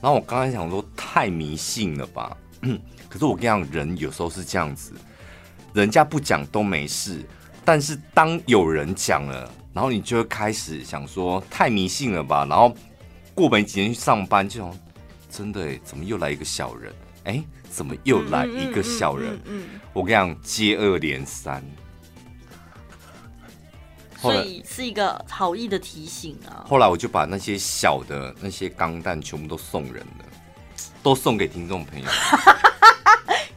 [0.00, 2.34] 然后我刚才想说太迷信了吧，
[3.10, 4.92] 可是我跟你讲，人有时候是这样子，
[5.74, 7.20] 人家不讲都没事，
[7.64, 12.72] 但是当有人讲了，然后你就会开始想说太迷信了吧，然后
[13.34, 14.70] 过没几天去上班，就
[15.28, 16.94] 真的哎，怎么又来一个小人？
[17.24, 19.36] 哎，怎么又来一个小人？
[19.92, 21.62] 我跟你讲，接二连三。
[24.32, 26.64] 所以是一个好意的提醒啊。
[26.68, 30.24] 后来我就把那些小的那些钢弹全部都送人了，
[31.02, 32.06] 都送给听众朋友。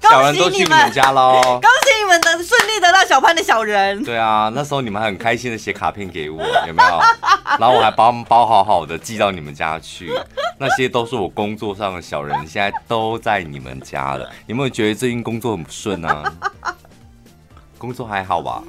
[0.10, 1.41] 小人都去你们家喽！
[1.41, 4.01] 恭喜你们的顺利得到小潘的小人。
[4.06, 6.99] 对啊，那时候你们还很开心的写卡片给我，有没有？
[7.60, 10.13] 然后我还把他们包好好的寄到你们家去。
[10.58, 14.32] 那些都是我工作上的小人，现在都在你们家了。
[14.45, 16.34] 有没有觉得最近工作很不顺啊？
[17.77, 18.63] 工作还好吧？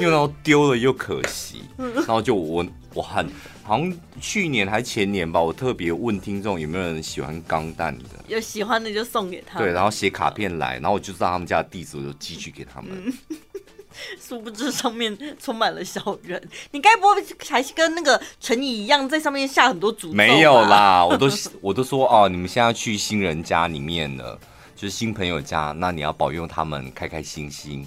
[0.00, 3.28] 因为然后丢了又可惜，然后就我我很
[3.62, 9.58] 好像去年还前年吧，我特别问听众有没有人喜欢钢弹的，有喜欢的就送给他。
[9.58, 12.90] 对，然后写卡片来，然后我就知道他们家的地址，我就寄去给他们。
[12.92, 13.36] 嗯、
[14.20, 20.12] 殊不知上面充满了小人，你该不会还是跟那个陈怡一样，在上面下很多诅咒？
[20.12, 21.28] 没有啦，我都
[21.60, 24.36] 我都说哦，你们现在去新人家里面了，
[24.74, 27.86] 就是新朋友家，那你要保佑他们开开心心。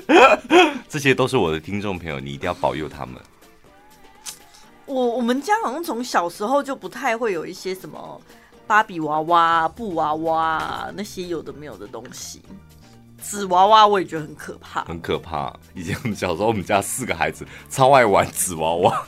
[0.88, 3.16] 这些都是我的听众朋友，你一定要保佑他们。
[4.86, 8.20] 我我们家好像从小时候就不太会有一些什么
[8.66, 12.42] 芭比娃娃、布娃娃那些有的没有的东西。
[13.22, 15.54] 纸娃娃我也觉得很可怕，很可怕。
[15.74, 19.06] 以前我们小时候，我们家四个孩子超爱玩纸娃娃，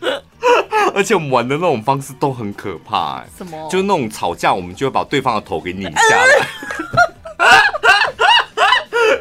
[0.94, 3.18] 而且我们玩的那种方式都很可怕。
[3.18, 3.68] 哎，什么？
[3.70, 6.46] 就那种吵架，我们就会把对方的头给拧下来。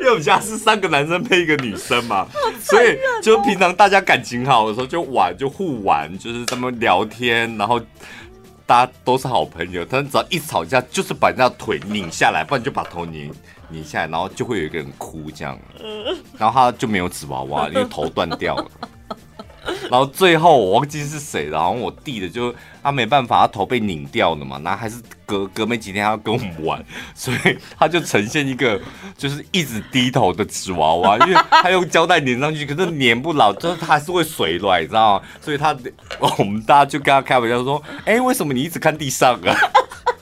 [0.10, 2.28] 我们家是三个男生配一个女生嘛，
[2.62, 7.80] 所以就平常大家感情好的时候就玩，就互玩，就是他们聊天，然后
[8.66, 9.86] 大家都是好朋友。
[9.90, 13.32] 但只要一吵架，就是把人家腿拧下来，不然就把头拧
[13.70, 15.58] 拧下来，然后就会有一个人哭这样，
[16.38, 18.66] 然后他就没有纸娃娃，因为头断掉了。
[19.92, 28.80] 然后最后我忘记是谁，然后我弟的就他没办法，他头被拧掉了嘛，然后还是隔隔没几天他要跟我们玩， 所以他就呈现一个
[29.18, 35.26] 就是一直低头的纸娃娃，因为他用胶带粘上去，可是粘不牢，就是他还是会水软，你知道吗？
[35.42, 35.76] 所以他
[36.38, 39.56] 我们大家就跟他开玩笑说：“哎，为什么你一直看地上啊？”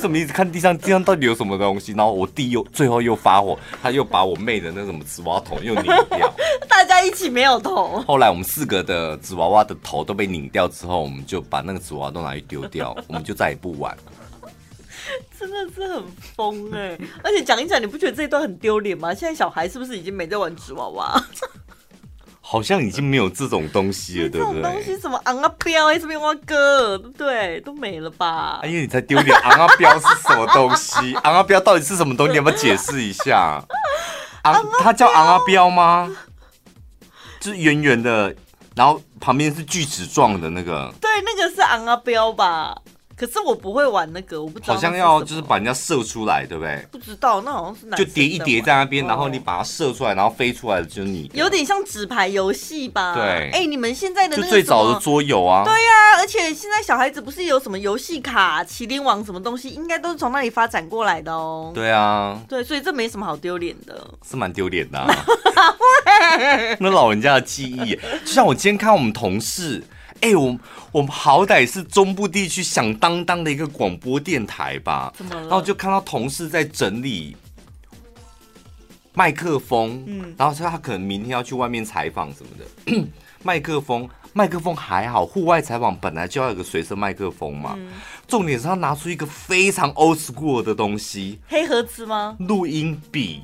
[0.00, 0.76] 为什么一直看地上？
[0.78, 1.92] 地上到底有什么东西？
[1.92, 6.34] 然后我弟又最后又发火，他又把我妹的那什么纸娃娃头又拧掉。
[6.66, 8.02] 大家一起没有头。
[8.08, 14.02] 后来我们四个的纸娃娃的头都被拧掉之后，我们就把那个纸娃娃都拿去丢掉，我们就再也不玩了。
[15.38, 16.02] 真的是很
[16.34, 17.00] 疯哎、欸！
[17.22, 19.12] 而且讲一讲，你不觉得这一段很丢脸吗？
[19.12, 21.22] 现在小孩是不是已经没在玩纸娃娃？
[22.50, 24.60] 好像已经没有这种东西了，对不对？
[24.60, 27.60] 这种东西什么昂啊标哎，这边挖哥，对不对？
[27.60, 28.58] 都没了吧？
[28.60, 29.38] 哎呀，你才丢脸！
[29.42, 31.14] 昂啊标是什么东西？
[31.22, 32.32] 昂啊标到底是什么东西？
[32.32, 33.64] 你要不要解释一下？
[34.42, 36.10] 昂，它叫昂啊标吗？
[37.38, 38.34] 就是圆圆的，
[38.74, 40.92] 然后旁边是锯齿状的那个。
[41.00, 42.76] 对，那个是昂啊标吧？
[43.20, 44.72] 可是我不会玩那个，我不知道。
[44.72, 46.82] 好像要就是把人家射出来，对不对？
[46.90, 51.30] 不知道，那好像是男就叠一叠在那边，然后你把它射出来，然后飞出来的就是你。
[51.34, 53.12] 有点像纸牌游戏吧？
[53.12, 53.22] 对。
[53.22, 55.64] 哎、欸，你们现在的那个最早的桌游啊。
[55.66, 61.72] 对呀、啊，而且现在小孩子不是有什么游戏卡、麒麟王什么东西，应该都是从那里发展过来的哦。
[61.74, 62.40] 对啊。
[62.48, 64.14] 对，所以这没什么好丢脸的。
[64.26, 65.14] 是蛮丢脸的、啊。
[66.80, 69.82] 那老人家的记忆，就像我今天看我们同事。
[70.20, 70.58] 哎、欸，我
[70.92, 75.12] 我们好歹是中部地区响当当的一个广播电台吧？
[75.16, 75.40] 怎么了？
[75.42, 77.36] 然后就看到同事在整理
[79.14, 83.08] 麦克风，嗯，然后说他可能明天要去外面采访什么的。
[83.42, 87.74] 麦克风，麦克风还好，户外采访本来就要有个随身麦克风嘛。
[87.78, 87.88] 嗯、
[88.28, 92.36] 重点是他拿出一个非常 old school 的东西，黑盒子吗？
[92.40, 93.40] 录音笔。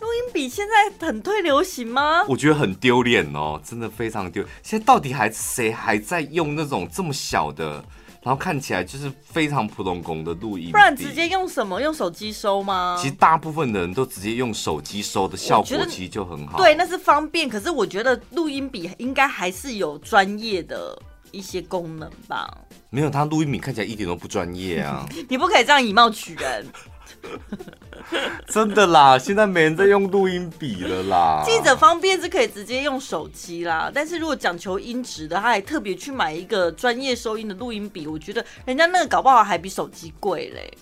[0.00, 2.24] 录音笔现在很退流行吗？
[2.28, 4.44] 我觉得很丢脸哦，真的非常丢。
[4.62, 7.84] 现在到底还谁还在用那种这么小的，
[8.22, 10.72] 然后看起来就是非常普通工的录音笔？
[10.72, 11.80] 不然直接用什么？
[11.80, 12.96] 用手机收吗？
[13.00, 16.58] 其实大部分的人都直接用手机收的效果其实就很好。
[16.58, 17.48] 对，那是方便。
[17.48, 20.96] 可是我觉得录音笔应该还是有专业的
[21.32, 22.48] 一些功能吧？
[22.90, 25.06] 没有，他录音笔看起来一点都不专业啊！
[25.28, 26.64] 你不可以这样以貌取人。
[28.48, 31.42] 真的啦，现在没人在用录音笔了啦。
[31.44, 40.72] 记者方便是可以直接用手机啦，但是如果讲求音质的，他还特别去买一个专业收音的录音笔，我觉得人家那个搞不好还比手机贵嘞。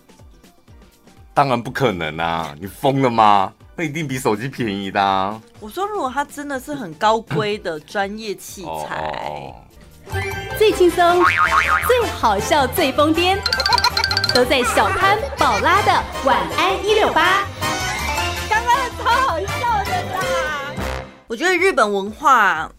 [1.34, 3.52] 当然不可能啊，你疯了吗？
[3.74, 5.38] 那一定比手机便宜的啊。
[5.60, 9.54] 我说，如果他真的是很高规的专业器材，哦哦、
[10.56, 11.22] 最轻松、
[11.86, 13.36] 最好笑、最疯癫。
[14.36, 17.48] 都在小潘宝拉的晚安一六八，
[18.50, 20.74] 刚刚超好笑的啦！
[21.26, 22.70] 我觉得日本文化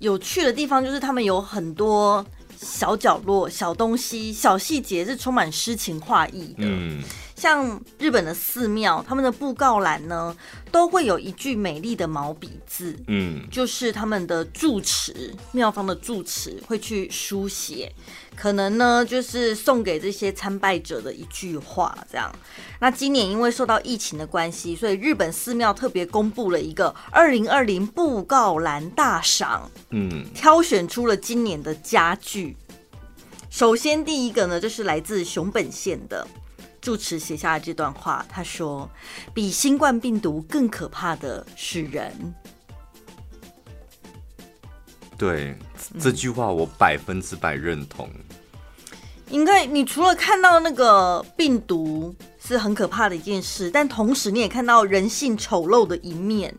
[0.00, 6.64] 有趣的地方就是他们有很多小角落、小东西、小细节是充满诗情画意的。
[6.64, 7.00] 嗯。
[7.34, 10.34] 像日本的寺庙，他们的布告栏呢，
[10.70, 17.92] 都会有一句美丽的毛笔字，嗯，就是他们的住持庙方的住持会去书写，
[18.36, 22.32] 可能呢就是送给这些参拜者的一句话，这样。
[22.78, 32.56] 那今年因为受到疫情的关系，所以日本寺庙特别公布了一个二零二零布告栏大赏，嗯，挑选出了今年的佳句。
[33.50, 36.26] 首先第一个呢，就是来自熊本县的。
[36.84, 38.88] 住持写下了这段话，他说
[39.32, 42.12] ：“比新冠病毒更可怕的是人。”
[45.16, 45.56] 对，
[45.98, 48.10] 这句话我百分之百认同。
[49.30, 56.54] 应该你除了看到那个病毒是很可怕的一件事，但同时你也看到人性丑陋的一面，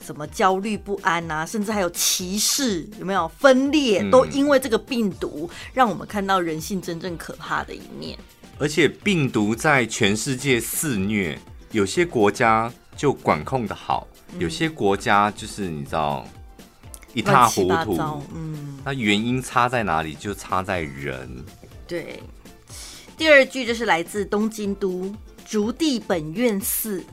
[0.00, 4.02] 什么焦虑不安啊，甚至还有歧视，有没有分裂？
[4.10, 8.18] 都因为这个病毒，让我们看到人性真正可怕的一面。
[8.58, 11.38] 而且病毒在全世界肆虐，
[11.72, 16.26] 有些国家就管控的好，嗯、有些国家就是你知道
[17.12, 18.22] 一塌糊涂。
[18.34, 20.14] 嗯，那原因差在哪里？
[20.14, 21.28] 就差在人。
[21.86, 22.22] 对，
[23.16, 25.14] 第二句就是来自东京都
[25.46, 27.04] 竹地本院寺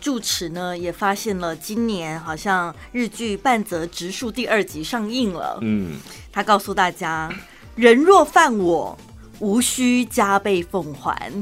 [0.00, 5.58] 住持呢，也发现了今年好像日剧《半泽直树》第二集上映了。
[5.60, 5.98] 嗯，
[6.32, 7.30] 他告诉大家：
[7.76, 8.98] 人若犯我。
[9.40, 11.32] 无需加倍奉还。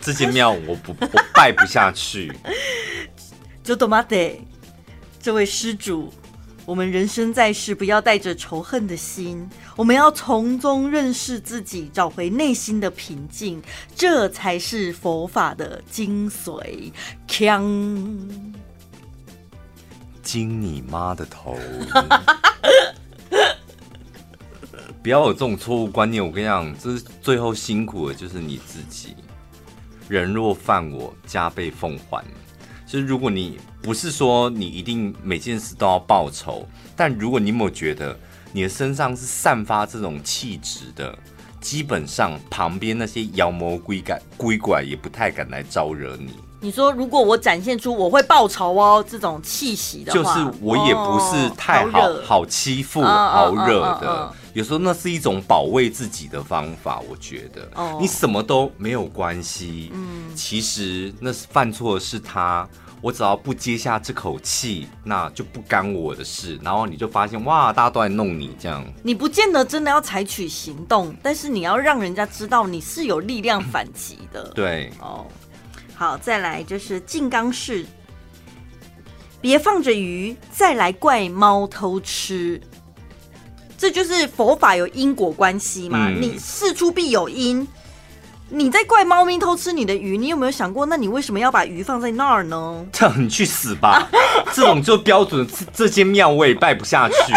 [0.00, 2.32] 这间庙我不我拜不下去。
[3.62, 3.86] 就多
[5.20, 6.12] 这位施主，
[6.66, 13.62] 我们人生在世，不要带着仇恨的心，我们要从中认识自己，找回内心的平静，
[13.94, 16.92] 这才是佛法的精髓。
[17.26, 18.28] 锵！
[20.22, 21.56] 惊你妈的头！
[25.04, 29.14] 不要有这种错误观念，我跟你讲，这是最后辛苦的就是你自己。
[30.08, 32.24] 人若犯我，加倍奉还。
[32.86, 38.18] 就是如果你不是说你一定每件事都要报仇，但如果你有没有觉得
[38.50, 41.14] 你的身上是散发这种气质的，
[41.60, 46.30] 基本上旁边那些妖魔鬼怪、鬼怪也不太敢来招惹你。
[46.64, 54.32] 你说，如果我展现出我会报仇哦这种气息的话，就是我也不是太好、哦、好，好欺负、好惹的。
[54.54, 57.68] 有时候那是一种保卫自己的方法，我觉得。
[57.74, 59.90] 哦，你什么都没有关系。
[59.92, 62.66] 嗯，其实那是犯错的是他，
[63.02, 66.58] 我只要不接下这口气，那就不干我的事。
[66.62, 68.82] 然后你就发现，哇，大家都在弄你这样。
[69.02, 74.44] 你不见得真的要采取行动，但是你要让人家知道你是有力量反击的。
[74.54, 75.26] 对，哦。
[75.94, 77.86] 好，再来就是静冈市，
[79.40, 82.60] 别放着鱼再来怪猫偷吃，
[83.78, 86.08] 这就是佛法有因果关系嘛？
[86.08, 87.66] 嗯、你事出必有因，
[88.48, 92.86] 你在怪猫咪偷吃你的鱼，你有没有想过，那你为什么要把鱼放在那儿呢？
[92.92, 94.08] 这样你去死吧！
[94.52, 97.32] 这种就标准，这间庙我也拜不下去，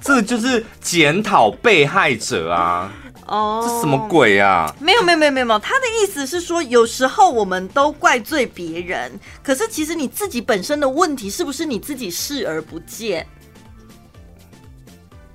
[0.00, 2.92] 这就是检讨被害者啊。
[3.32, 4.72] 哦这什么鬼啊？
[4.78, 9.10] 没有没有没有没有，他的意思是说，有时候我们都怪罪别人，
[9.42, 13.26] 可是其实你自己本身的问题是不是你自己视而不见？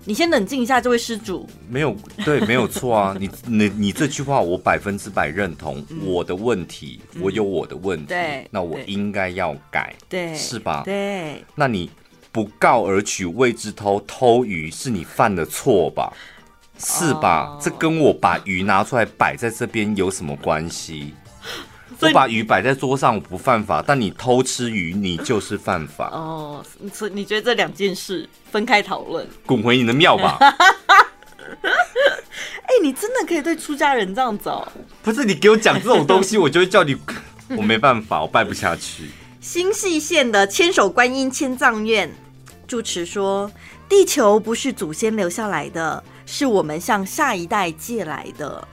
[0.06, 1.46] 你先冷静一下，这位施主。
[1.68, 1.94] 没有
[2.24, 3.18] 对，没有错啊。
[3.20, 5.84] 你你你这句话我百分之百认同。
[6.06, 8.14] 我的问题，我有我的问题，
[8.52, 10.84] 那我应该要改，对，是吧？
[10.86, 11.90] 对，那你
[12.32, 16.14] 不告而取谓之偷，偷鱼是你犯的错吧？
[16.78, 17.64] 是吧？Oh.
[17.64, 21.14] 这跟我把鱼拿出来摆在这边有什么关系？
[22.00, 26.10] 我把鱼摆在桌上，我不犯法，但你偷吃鱼，你就是犯法。
[26.12, 26.64] 哦，
[26.94, 29.28] 所以你觉得这两件事分开讨论？
[29.48, 30.38] 滚回你的庙吧！
[32.68, 34.68] 哎、欸，你真的可以对出家人这样子哦？
[35.02, 36.96] 不是，你给我讲这种东西，我就会叫你，
[37.56, 39.10] 我没办法，我拜不下去。
[39.42, 42.14] 新细县的千手观音千藏院
[42.68, 43.50] 住持说
[43.90, 48.68] ：“地球不是祖先留下来的。”是我们向下一代借来的，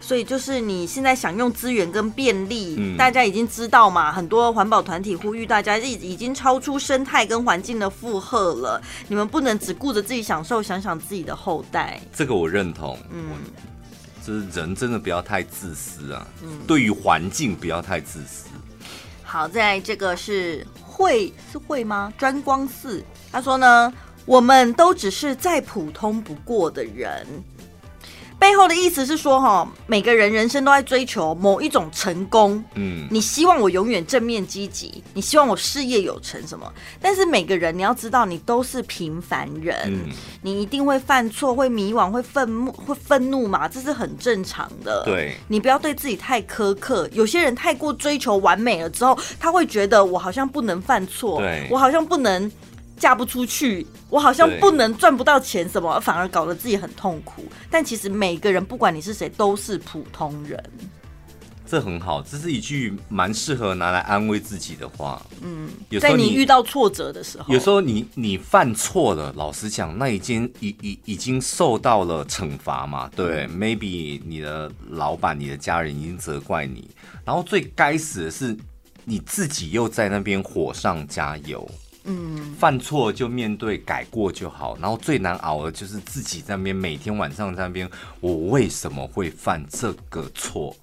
[0.00, 4.12] 所以就是你现在享用资源跟便利，嗯、大家已经知道嘛。
[4.12, 8.80] 很多环保团体呼吁大家，已已经超出生态跟环境的负荷了。
[9.08, 12.00] 你们不能只顾着自己享受，想想自己的后代。
[12.14, 12.96] 这个我认同。
[13.10, 13.30] 嗯，
[14.24, 16.24] 就是人真的不要太自私啊。
[16.44, 18.46] 嗯，对于环境不要太自私。
[19.24, 22.12] 好，在这个是会是会吗？
[22.16, 23.92] 专光寺他说呢。
[24.24, 27.26] 我们都只是再普通不过的人。
[28.38, 32.60] 背后的意思是说，哈，每个人人生都在追求某一种成功。
[32.74, 36.66] 嗯，你希望我永远正面积极，你希望我事业有成什么？
[37.00, 40.10] 但是每个人你要知道，你都是平凡人，嗯、
[40.42, 45.04] 你一定会犯错，会迷惘，会愤怒，会愤怒嘛，这是很正常的。
[45.04, 47.08] 对，你不要对自己太苛刻。
[47.12, 52.50] 有些人太过追求完美了之后，他会觉得我好像不能犯错，对，我好像不能。
[53.02, 57.44] 嫁不出去，我好像不能赚不到钱，什么反而搞得自己很痛苦。
[57.68, 60.62] 但其实每个人，不管你是谁，都是普通人。
[61.66, 65.20] 这很好，这是一句蛮适合拿来安慰自己的话。
[65.42, 65.68] 嗯，
[66.00, 73.10] 在你遇到挫折的时候，有时候你你犯错了，老实讲，那已经已已已经受到了惩罚嘛。
[73.16, 76.88] 对，嗯，maybe 你的老板、你的家人已经责怪你，
[77.24, 78.56] 然后最该死的是
[79.04, 81.68] 你自己又在那边火上加油。
[82.04, 84.76] 嗯，犯错就面对，改过就好。
[84.80, 87.88] 然后最难熬的就是自己在那边每天晚上在那边，
[88.20, 90.74] 我为什么会犯这个错？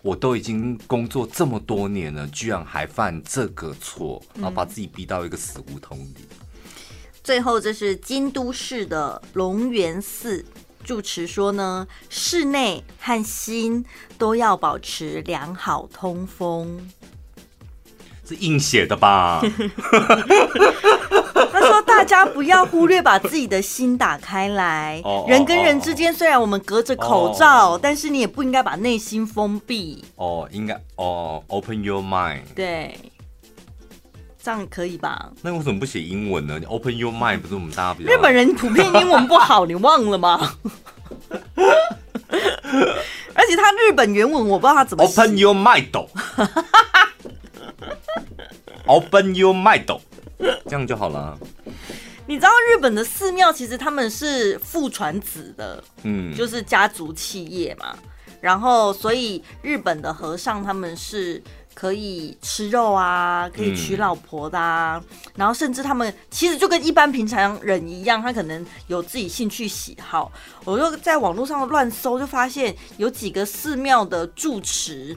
[0.00, 6.16] 我都已经工作这么多年了，居然还犯这个错，然后把自己逼到一个死胡同里。
[7.22, 10.44] 最后，这是京都市的龙源寺
[10.82, 13.82] 住持说呢，室内和心
[14.18, 16.90] 都要保持良好通风。
[18.26, 19.40] 是硬写的吧？
[21.52, 25.00] 他说：“大家不要忽略把自己的心打开来。
[25.28, 30.04] 人跟人之间虽然我们隔着口罩，但是你也不应该把内心封闭。
[30.16, 32.40] 哦，应该哦，open your mind。
[32.56, 32.98] 对，
[34.42, 35.30] 这样可以吧？
[35.42, 36.58] 那为什么不写英文呢？
[36.58, 38.12] 你 open your mind 不是我们大家比较？
[38.12, 40.54] 日本人普遍英文不好，你忘了吗？
[43.36, 45.20] 而且他日本原文我不知道他怎么写。
[45.20, 45.90] Open your mind。”
[48.94, 49.84] Open your mind，
[50.66, 51.36] 这样就好了。
[52.28, 57.98] 你知道日本的寺庙其实他们是父传子的，嗯，就是家族企业嘛。
[58.40, 61.42] 然后，所以日本的和尚他们是
[61.74, 65.02] 可以吃肉啊，可以娶老婆的啊。
[65.02, 70.30] 嗯、然后，甚至他们其实就跟一般平常人一样，他可能有自己兴趣喜好。
[70.64, 75.16] 我就在网络上乱搜，就发现有几个寺庙的住持。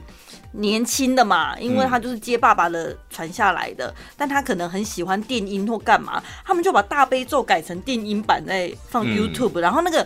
[0.52, 10.00] 年轻的嘛，因为他就是接爸爸的传下来的，嗯、但他可能很喜欢电音或干嘛，他们就把大悲咒改成电音版在放 YouTube，、嗯、然后那个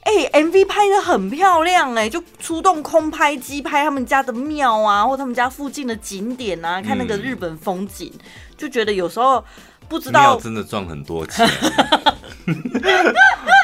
[0.00, 8.20] 哎、欸、MV 拍的很漂亮哎、欸，就出动空拍机拍他们家的庙啊，或他们家附近的景点啊，看那个日本风景，嗯、
[8.56, 9.42] 就觉得有时候
[9.88, 11.48] 不知道真的赚很多钱。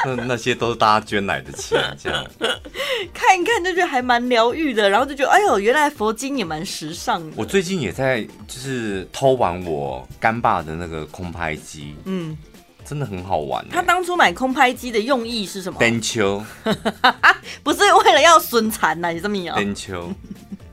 [0.05, 2.25] 那那些都是大家捐来的钱，这样
[3.13, 7.33] 看一看就觉得还蛮疗愈的，然后就觉得哎呦，原来佛经也蛮时尚的。
[7.37, 12.37] 我最近也在就是偷玩我干爸的那个空拍机，嗯，
[12.83, 13.65] 真的很好玩。
[13.69, 15.79] 他当初买空拍机的用意是什么？
[15.79, 16.43] 登秋，
[17.63, 19.13] 不是为了要损残呐？
[19.13, 19.55] 你这么讲？
[19.55, 20.11] 登秋，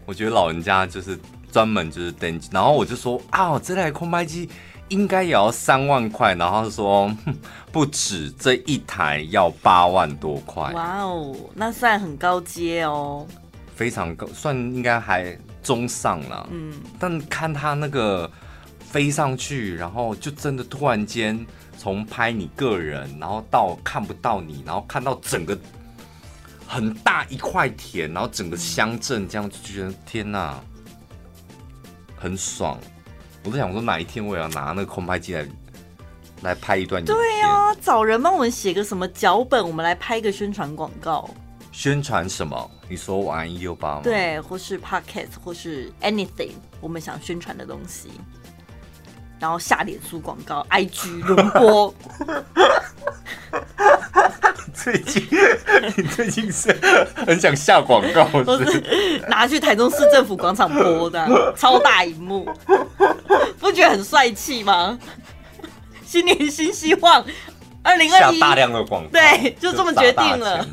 [0.05, 1.17] 我觉得老人家就是
[1.53, 4.49] 专门就是登，然后我就说啊，这台空拍机。
[4.91, 7.11] 应该也要三万块，然后说
[7.73, 10.71] 不止这一台要八万多块。
[10.73, 13.27] 哇哦，那算很高阶哦，
[13.75, 16.49] 非常高，算应该还中上了。
[16.51, 18.31] 嗯，但看他那个
[18.81, 21.47] 飞上去，然后就真的突然间
[21.79, 25.57] 从拍你个人，然后到看不到你，然后看到整个
[26.67, 30.61] 很大一块田，然后整个乡镇这样，就觉得天哪，
[32.17, 32.79] 很爽。
[33.45, 35.47] 我在想说哪一天我也要拿那个空拍机来
[36.43, 37.17] 来拍一段影片。
[37.17, 41.29] 对呀、啊，找人帮我们写个什么脚本，我们来拍一个宣传广告。
[41.73, 42.71] 宣传什么？
[42.89, 44.01] 你说晚安一六八吗？
[44.03, 48.11] 对，或是 podcast，或是 anything，我们想宣传的东西。
[49.39, 51.95] 然后下脸书广告，IG 轮播。
[54.83, 55.23] 最近
[55.97, 56.75] 你最近是
[57.15, 58.83] 很想下广告 是不是？
[59.29, 62.49] 拿去台中市政府广场播的， 超大荧幕，
[63.59, 64.99] 不觉得很帅气吗？
[66.05, 67.25] 新年新希望，
[67.83, 70.67] 二零二一下大量的广告，对，就这么决定了。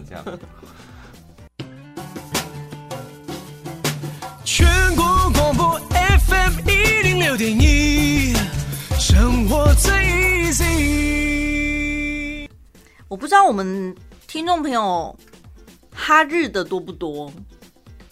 [4.45, 5.79] 全国广播
[6.27, 8.33] FM 一零六点一，
[8.97, 11.66] 生活最 easy。
[13.09, 13.95] 我不知道我们
[14.27, 15.15] 听众朋友
[15.93, 17.31] 哈日的多不多？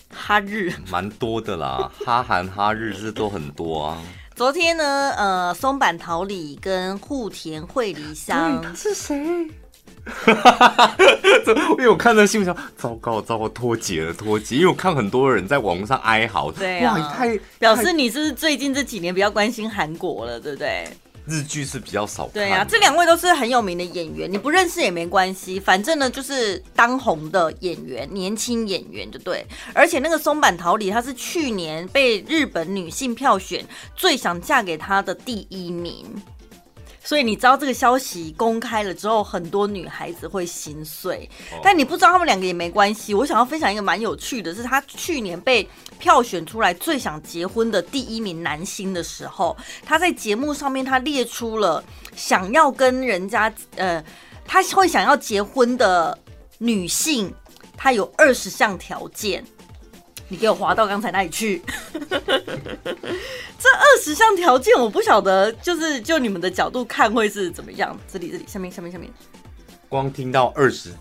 [0.10, 4.02] 哈日蛮多的啦， 哈韩哈日是都很多啊。
[4.36, 9.16] 昨天呢，呃，松坂桃李跟户田惠梨香，他是谁？
[11.78, 14.56] 因为我看到新闻上，糟糕糟糕，脱节了脱节。
[14.56, 20.88] 因为我看很多人在网络上哀嚎，对啊，哇，太表示你是不是最近这几年比较关心韩国了，对不对？
[21.28, 22.28] 日剧是比较少。
[22.34, 29.46] 对啊，这两位都是很有名的演员，你不认识也没关系，反正呢就是当红的演员，年轻演员就对。
[29.74, 33.66] 而且那个松坂桃李，她是去年被日本女性票选
[33.96, 36.06] 最想嫁给他的第一名。
[37.06, 41.30] 所以你知道这个消息公开了之后，很多女孩子会心碎。
[41.64, 43.14] 但你不知道他们两个也没关系。
[43.14, 51.84] 我想要分享一个蛮有趣的，是他去年被票选出来最想结婚的第一名男星的时候，他在节目上面他列出了
[52.16, 54.04] 想要跟人家呃，
[54.44, 56.18] 他会想要结婚的
[56.58, 57.32] 女性，
[57.78, 59.46] 他有二十项条件。
[60.28, 61.62] 你给我滑到刚才那里去。
[62.00, 67.98] 这二十项条件，我不晓得，就是就你们的角度看会是怎么样？
[68.12, 69.12] 这里这里下面下面下面，
[69.90, 70.92] 光听到二十，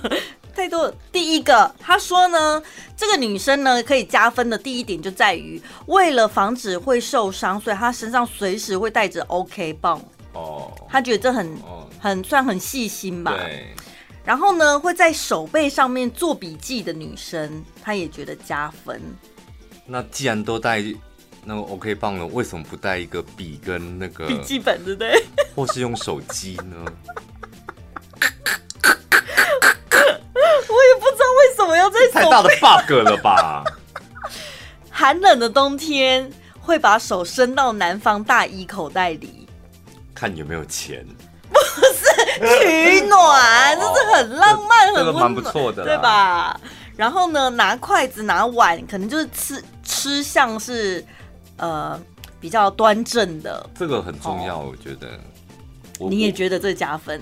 [0.54, 0.92] 太多。
[1.10, 2.62] 第一个，他说呢，
[2.96, 10.00] 这个女生呢可以加分的第一点就在于，为了防止会受伤，所以她身上随时会带着 OK 棒。
[10.32, 11.58] 哦，他觉得这很
[11.98, 13.34] 很算很细心吧？
[13.36, 13.74] 对。
[14.24, 19.00] 然后呢，会在手背上面做笔记的女生，她也觉得加分。
[19.86, 20.82] 那既然都带
[21.44, 25.24] 那个 OK 棒了，为什么不带一个笔跟那个笔记本，对不对？
[25.56, 26.76] 或是用手机呢？
[30.68, 32.20] 我也不知道为什么要在手背。
[32.20, 33.64] 太大的 bug 了吧？
[34.90, 39.48] 寒冷的冬天，会把手伸到南方大衣口袋里，
[40.14, 41.04] 看有没有钱。
[42.48, 46.58] 取暖，这是很浪漫、很温暖，蛮不错的，对吧？
[46.96, 51.04] 然后呢，拿筷子、拿碗，可能就是吃吃相是
[51.56, 52.00] 呃
[52.40, 53.68] 比较端正的。
[53.74, 55.08] 这个很重要，我觉得。
[56.08, 57.20] 你也觉得这加分？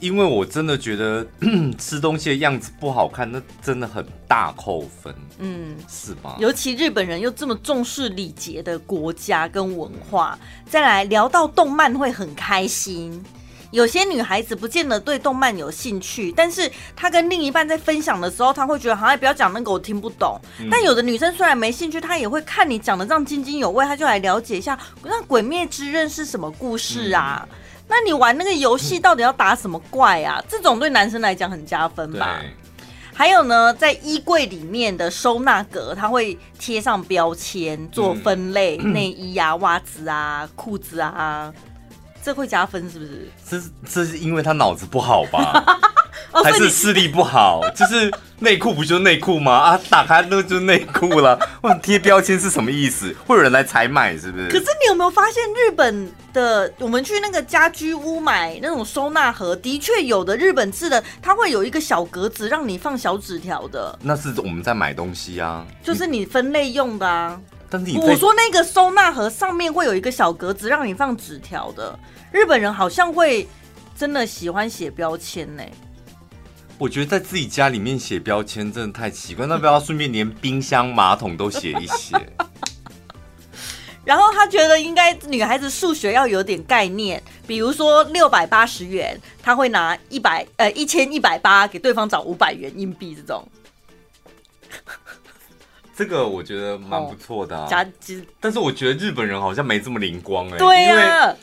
[0.00, 1.26] 因为我真的觉得
[1.78, 5.14] 吃东西的样子不好看，那真的很大扣分。
[5.38, 6.36] 嗯，是吧？
[6.38, 10.38] 尤其日本人又这么重视礼节的国家跟文化，
[10.68, 13.24] 再来聊到动漫会很开心。
[13.70, 20.40] 有些女孩子不见得对动漫有兴趣，但是她跟另一半在分享的时候，她会觉得好像不要讲那个我听不懂。
[20.60, 20.68] 嗯。
[20.70, 27.46] 但有的女生虽然没兴趣，她也会看你讲的这样津津有味，她就来了解一下那《鬼灭之刃》是什么故事啊。
[27.50, 27.56] 嗯
[27.88, 30.42] 那你玩那个游戏到底要打什么怪啊？
[30.48, 32.42] 这种对男生来讲很加分吧？
[33.14, 41.54] 还有呢，在衣柜里面的收纳格，它会贴上标签做分类，内衣啊、袜子啊、裤子啊，
[42.26, 43.30] 这会加分是不是？
[43.48, 45.64] 这是这是因为他脑子不好吧？
[46.42, 47.62] 还是视力不好？
[47.72, 49.52] 就是内裤不就是内裤吗？
[49.52, 51.38] 啊，打开那个就是内裤了。
[51.62, 53.14] 问贴标签是什么意思？
[53.28, 54.48] 会有人来采买是不是？
[54.48, 63.96] 可是你有没有发现，日本的我们去那个家居屋买那种收纳盒，的确有的日本制的，它会有一个小格子让你放小纸条的。
[64.02, 67.40] 那是我们在买东西啊，就是你分类用的啊。
[67.68, 71.98] 但是你我说那个收纳盒上面会有一个小格子让你放纸条的，
[72.32, 73.46] 日本人好像会
[73.96, 75.62] 真的喜欢写标签呢。
[76.78, 82.14] 我觉得在自己家里面写标签真的太奇怪，那不要顺便连冰箱、马桶都写一写。
[84.04, 93.48] 然后他觉得应该女孩子数学要有点概念，比如说六百八十元，他会拿一百呃一千一百八给对方找五百元硬币这种。
[95.96, 97.66] 这个我觉得蛮不错的啊。
[97.68, 97.84] 加，
[98.38, 100.58] 但是我觉得日本人好像没这么灵光哎。
[100.58, 101.34] 对呀。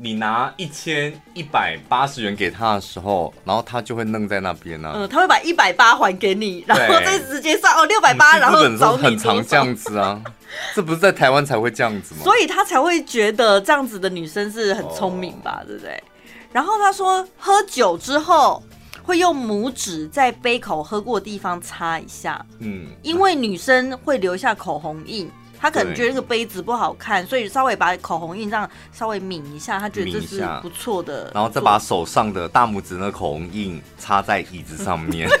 [0.00, 4.92] 你拿一千一百八十元给他的时候，然后他就会愣在那边呢、啊。
[4.96, 10.22] 嗯，他会把一百八还给你，然后再直接算哦六百八，然后找你很常这样子啊，
[10.72, 12.20] 这不是在台湾才会这样子吗？
[12.22, 16.00] 所以他才会觉得这样子的女生是很聪明吧，哦、对不对？
[16.52, 18.62] 然后他说，喝酒之后
[19.02, 25.28] 会用拇指在杯口喝过的地方擦一下，嗯，因为女生会留下口红印。
[25.60, 31.30] 他可能觉得那个杯子不好看，所以稍微把口红印这样稍微抿一下，他觉得这是不错的。
[31.34, 35.28] 然后再把手上的大拇指那口红印插在椅子上面。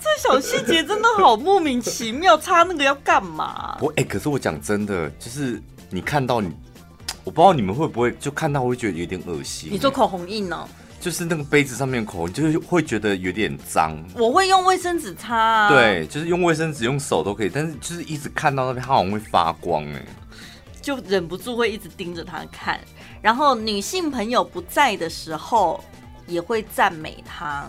[0.00, 3.76] 这小细节真的好莫名其妙，插那个要干嘛？
[3.78, 5.60] 不，哎、欸，可是我讲真的，就是
[5.90, 6.50] 你看到你，
[7.24, 9.70] 我不知道你们会不会就看到会觉得有点恶心。
[9.72, 10.68] 你做口红印呢、喔？
[11.04, 14.02] 就是那个杯子上面口红，就是会觉得有点脏。
[14.14, 15.68] 我会用卫生纸擦啊。
[15.68, 20.02] 对，就是用卫生纸、用手都可以，但是就是一直看到那边，它好像会发光哎，
[20.80, 22.80] 就忍不住会一直盯着它看。
[23.20, 25.84] 然后女性朋友不在的时候，
[26.26, 27.68] 也会赞美她。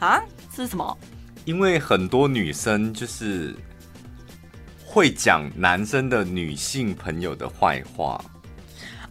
[0.00, 0.22] 啊？
[0.54, 0.98] 是什么？
[1.46, 3.56] 因为很多女生就是
[4.84, 8.22] 会讲男生的女性朋友的坏话。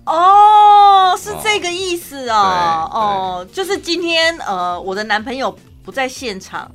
[0.05, 6.69] 哦，是这个意思哦，哦，就是今天呃，我的男朋友不在现场，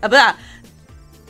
[0.00, 0.22] 啊，不是，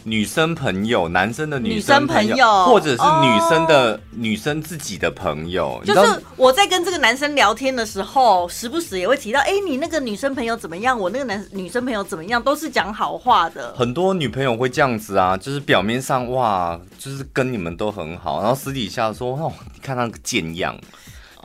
[0.04, 10.98] 女生朋友、男生的女女生朋友或者是女生的、哦女生自己的朋友，就是我在跟这个男生聊天的时候，时不时也会提到，哎、你那个女生朋友怎么样？
[10.98, 12.42] 我那个男女生朋友怎么样？
[12.42, 13.74] 都是讲好话的。
[13.74, 20.78] 很多女朋友会这样子啊，就是表面上哇，就是跟你们都很好，然后私底下说哦，你看那个贱样，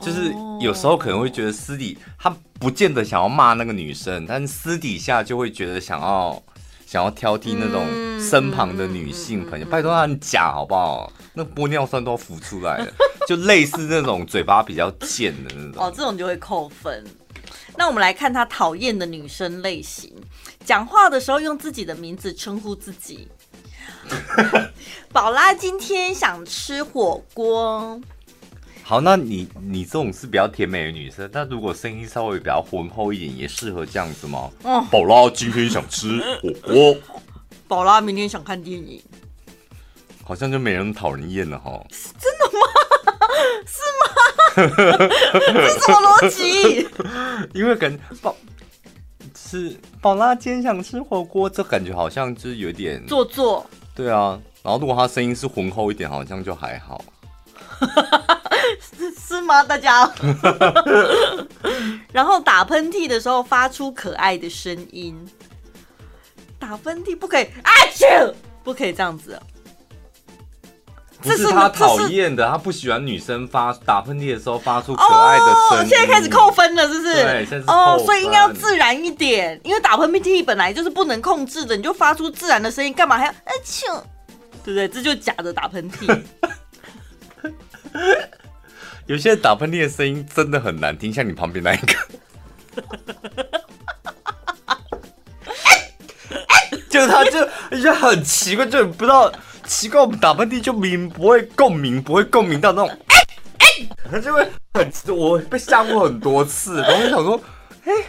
[0.00, 6.42] 就是有时候可能会觉得私底他不见得想要骂那个女生，但是私底下就会觉得想要
[6.86, 7.84] 想要挑剔那种
[8.20, 11.12] 身旁的女性朋友，拜托他很假好不好？
[11.34, 12.92] 那玻尿酸都要浮出来了，
[13.28, 15.84] 就类似那种嘴巴比较贱的那种。
[15.84, 17.04] 哦，这种就会扣分。
[17.76, 20.10] 那我们来看他讨厌的女生类型，
[20.64, 23.28] 讲话的时候用自己的名字称呼自己。
[25.12, 28.00] 宝拉今天想吃火锅。
[28.88, 34.48] 好，那你你这种是比较甜美的女生，但如果声音稍微比较浑厚一点，也适合这样子吗？
[34.62, 36.96] 哦，宝拉今天想吃火锅，
[37.66, 39.02] 宝拉明天想看电影。
[40.24, 41.82] 好像就没人讨人厌了哈。
[44.54, 46.88] 这是什么逻辑？
[47.58, 48.36] 因为感觉宝
[49.36, 53.68] 是宝拉今天想吃火锅，这感觉好像就是有点做作。
[53.96, 57.04] 对啊，然后如果他声音是浑厚一点，好像就还好。
[59.28, 59.62] 是吗？
[59.62, 60.10] 大家。
[62.12, 65.16] 然后打喷嚏的时候发出可爱的声音。
[66.58, 67.70] 打喷嚏不可以啊！
[67.94, 68.32] 啾，
[68.64, 69.38] 不可以这样子。
[71.22, 75.84] 不是他讨厌的，他不喜欢女生发打喷嚏的时候发出可爱的声音。
[75.84, 77.14] 哦，现在开始扣分了，是不是？
[77.14, 77.64] 对，现在是。
[77.66, 84.02] 哦，所以应该要自然一点，因为打喷嚏本来就是不能控制的，你就发出自然的声音，干嘛还要啊啾？
[84.64, 84.88] 对不对？
[84.88, 86.22] 这就是假的打喷嚏。
[89.06, 91.94] 有些人打喷嚏的声音真的很难听，像你旁边那一个，
[96.90, 97.38] 就他就
[97.70, 99.32] 而且很奇怪，就不知道
[99.64, 102.98] 奇怪，我们打喷嚏就明不会共鸣，不会共鸣到那种，
[104.10, 104.44] 他就会
[104.74, 107.40] 很，我被吓过很多次，然后我想说，
[107.84, 108.04] 哎、欸，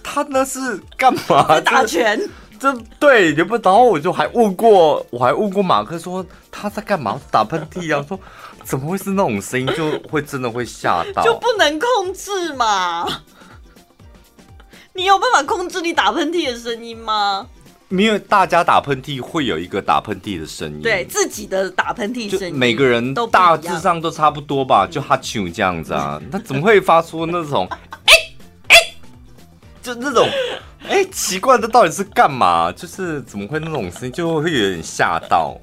[0.00, 1.58] 他那是干嘛？
[1.66, 2.20] 打拳？
[2.60, 7.20] 这对，也不，然后我就还问过，我还问过马克说他在干嘛？
[7.32, 8.04] 打喷嚏啊？
[8.06, 8.18] 说。
[8.66, 9.66] 怎么会是那种声音？
[9.76, 13.06] 就会真的会吓到，就不能控制嘛？
[14.92, 17.46] 你有办法控制你打喷嚏的声音吗？
[17.90, 26.20] 因为大家打喷嚏会有一个打喷嚏的声音，对自己的打喷嚏声音，每个人都大致上都差不多吧，就哈啾这样子啊。
[26.32, 27.68] 那怎么会发出那种
[28.06, 28.14] 哎
[28.70, 28.76] 哎，
[29.80, 30.28] 就那种
[30.88, 32.72] 哎奇怪的到底是干嘛？
[32.72, 35.56] 就是怎么会那种声音，就会有点吓到。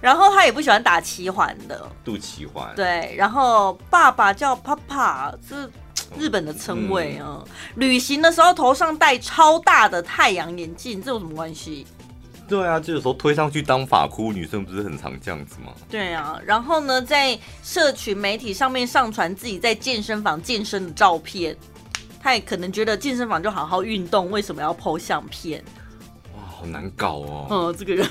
[0.00, 2.72] 然后他也不喜欢打七环的，肚脐环。
[2.74, 5.70] 对，然后爸爸叫爸爸，是
[6.18, 7.42] 日本的称谓啊。
[7.42, 7.46] 嗯、
[7.76, 11.86] 旅行的时候头上戴超大的太阳眼镜，这有什么关系？
[12.48, 15.72] 对啊，就有时候推上去当发箍，女生不是很常这样子吗？
[15.88, 21.56] 对啊，然后呢，在社群媒体上面上传自己在健身房健身的照片，
[22.20, 25.62] 他也可能觉得健身房就好好运动，为什么要 po 相片？
[26.34, 27.46] 哇，好难搞哦。
[27.50, 28.08] 嗯，这个人。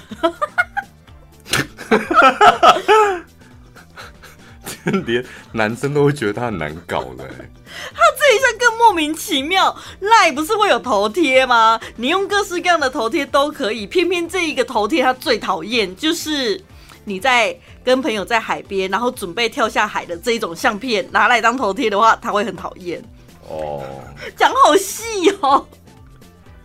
[5.06, 9.76] 连男生都会觉得他很难搞的，他这一下更莫名其妙。
[10.00, 11.80] 赖不是会有头贴吗？
[11.95, 16.60] 你用各式各样的头贴都可以，偏偏这一个头贴他最讨厌，就是
[17.04, 23.04] 你在跟朋友在海边，然后准备跳下海的这一种相片拿来当头贴的话，他会很讨厌。
[23.47, 23.84] 哦，
[24.36, 25.68] 讲好细哦。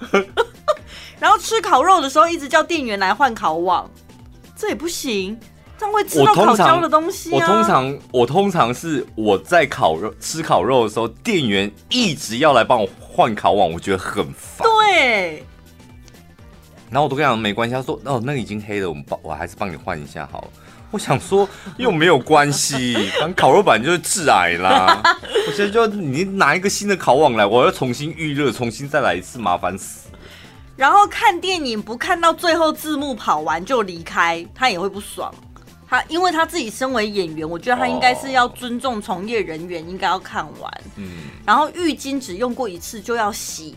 [1.21, 3.91] 然后吃烤肉的时候，一直叫店员来换烤网。
[4.57, 5.39] 这也不行，
[5.79, 7.35] 这样会吃到烤焦的东西啊。
[7.35, 14.67] 我通常我通常是我在烤肉吃烤肉的时候，店员一直要来帮我换烤网，我觉得很烦。
[14.67, 15.45] 对。
[16.91, 20.49] 然后我都跟他讲没关系，他说哦那个已经黑了，我们帮我还是帮你换一下好了。
[20.93, 25.03] 我想说又没有关系， 反正烤肉板就是致癌啦。
[25.49, 30.04] 我现在就你拿一个新的烤网来，我要重新预热，重新再来一次，麻烦死。
[30.77, 35.33] 然后看电影不看到最后字幕跑完就离开，他也会不爽。
[35.89, 40.81] 他因为他自己身为演员，我觉得他应该是要尊重从业人员，应该要看完。
[40.97, 41.07] 嗯。
[41.47, 43.77] 然后浴巾只用过一次就要洗，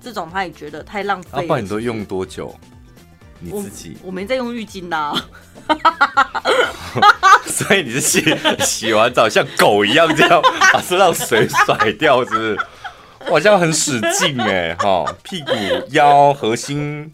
[0.00, 1.44] 这种他也觉得太浪费了。
[1.44, 2.54] 啊，不然你都用多久？
[3.40, 3.96] 你自己？
[4.02, 5.12] 我，我没在用浴巾呐。
[7.44, 8.24] 所以你是洗
[8.60, 10.40] 洗完澡像狗一样这样
[10.72, 12.58] 把身上水甩掉，是不是？
[13.26, 15.52] 我好像很使劲哎，哈，屁股、
[15.90, 17.10] 腰、核心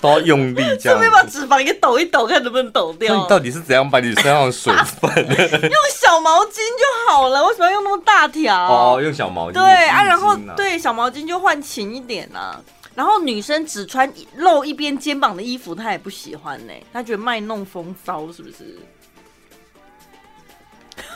[0.00, 0.98] 都要用力，这样。
[0.98, 3.14] 顺便把脂肪给抖一抖，看能不能抖掉。
[3.14, 5.10] 那你到底是怎样把你身上的水分？
[5.26, 8.56] 用小毛巾就好了，为什么要用那么大条？
[8.56, 9.52] 哦，用小毛巾。
[9.52, 12.60] 对啊，然后对小毛巾就换勤一点啊。
[12.94, 18.78] 然后女生只穿露一边肩膀的衣服，她也不喜欢呢，她觉得卖弄风骚，是不是？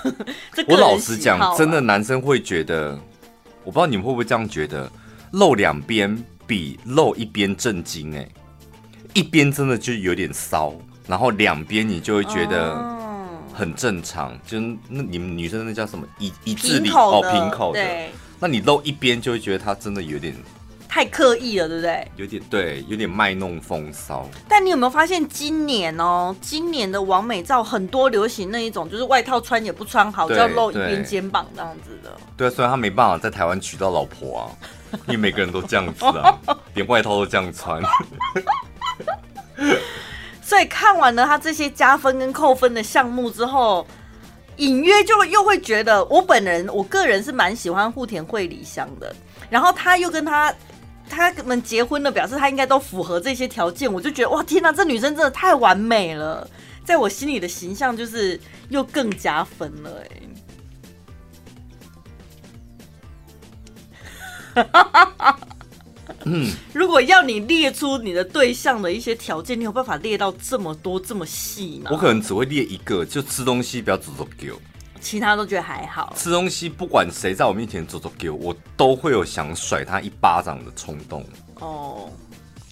[0.69, 2.97] 我老实讲，真的男生会觉得，
[3.65, 4.91] 我不知道你们会不会这样觉得，
[5.33, 8.29] 露两边比露一边震惊哎，
[9.15, 10.75] 一边真的就有点骚，
[11.07, 12.77] 然后两边你就会觉得
[13.53, 18.09] 很正常，就那你们女生那叫什么一一字领哦平口的，
[18.39, 20.35] 那你露一边就会觉得它真的有点。
[20.95, 22.07] 太刻意了，对不对？
[22.17, 24.29] 有点对，有点卖弄风骚。
[24.47, 32.15] 但你有没有发现，今年哦，今年的王美照很多流行那一种，就是外套穿也不穿好，就要露一边肩膀这样子的。
[32.37, 34.53] 对啊，虽然他没办法在台湾娶到老婆啊，
[35.07, 36.39] 因为每个人都这样子啊，
[36.77, 37.83] 连外套都这样穿。
[40.43, 43.87] 所以看完了他这些加分跟扣分的项目之后，
[44.57, 49.17] 隐约就又会觉得，我本人我个人是蛮喜欢户田惠梨香的，
[49.49, 50.55] 然后他又跟他。
[51.09, 56.49] 他们结婚了，表示他应该都符合这些条件，我就觉得哇，天哪，这女生真的太完美了，
[56.85, 58.41] 在我心里的形象就是
[58.71, 60.09] 又更加分了哎。
[66.25, 71.91] 嗯，如果要你列出你的对象的一些条件，你有办法列到这么多这么细吗？
[71.93, 74.61] 我可能只会列一个，就吃东西不要走走丢。
[75.03, 76.15] 其他都觉得还好。
[76.17, 81.27] 吃东西，不管谁在我面前走走给我，我都会有想甩他一巴掌的冲动。
[81.57, 82.09] 哦，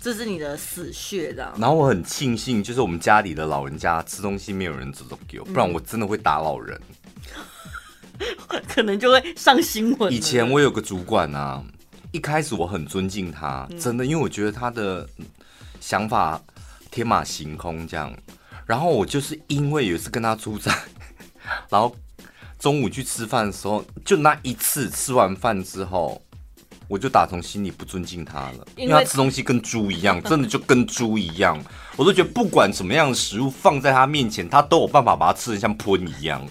[0.01, 1.53] 这是你的死穴，这样。
[1.59, 6.81] 然后我很庆幸，就是我们家里的老人家吃东西没有人走走给我，不然我真的会打老人。
[8.49, 10.12] 嗯、 可能就会上新闻。
[10.12, 11.62] 以前我有个主管啊，
[12.12, 15.05] 一开始我很尊敬他，真的，因为我觉得他的
[15.81, 16.41] 想法
[16.93, 18.16] 天马行空这样。
[18.66, 20.72] 然后我就是因为有一次跟他出差，
[21.68, 21.93] 然后。
[22.61, 26.20] 中午去吃饭的时候，就那一次吃完饭之后，
[26.86, 31.58] 我就打从心里不尊敬他了，因为他吃东西跟猪一样，真的就跟猪一样，
[31.96, 36.46] 我都觉得不管什么样的食物放在他面前，他都有办法把它吃得像喷一样。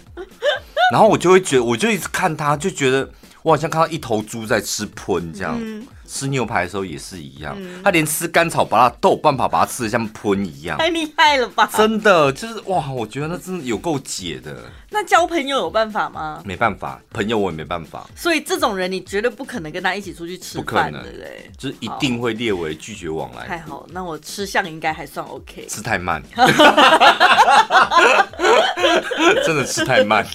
[0.91, 3.07] 然后我就会觉得，我就一直看他，就觉得
[3.43, 5.57] 我好像看到一头猪在吃喷这样。
[5.59, 11.69] 嗯吃牛排的时候也是一样，嗯、他连吃甘草把它都有办法把它吃的像喷一样，太厉害了吧？
[11.77, 14.57] 真的就是哇，我觉得那真的有够解的。
[14.89, 16.41] 那交朋友有办法吗？
[16.43, 18.09] 没办法，朋友我也没办法。
[18.15, 21.51] 所以这种人你绝对不可能跟他一起出去吃饭，不可能，对不对？
[21.55, 23.45] 就是一定会列为拒绝往来。
[23.45, 25.67] 太好，那我吃相应该还算 OK。
[25.67, 26.23] 吃太慢，
[29.45, 30.25] 真的吃太慢。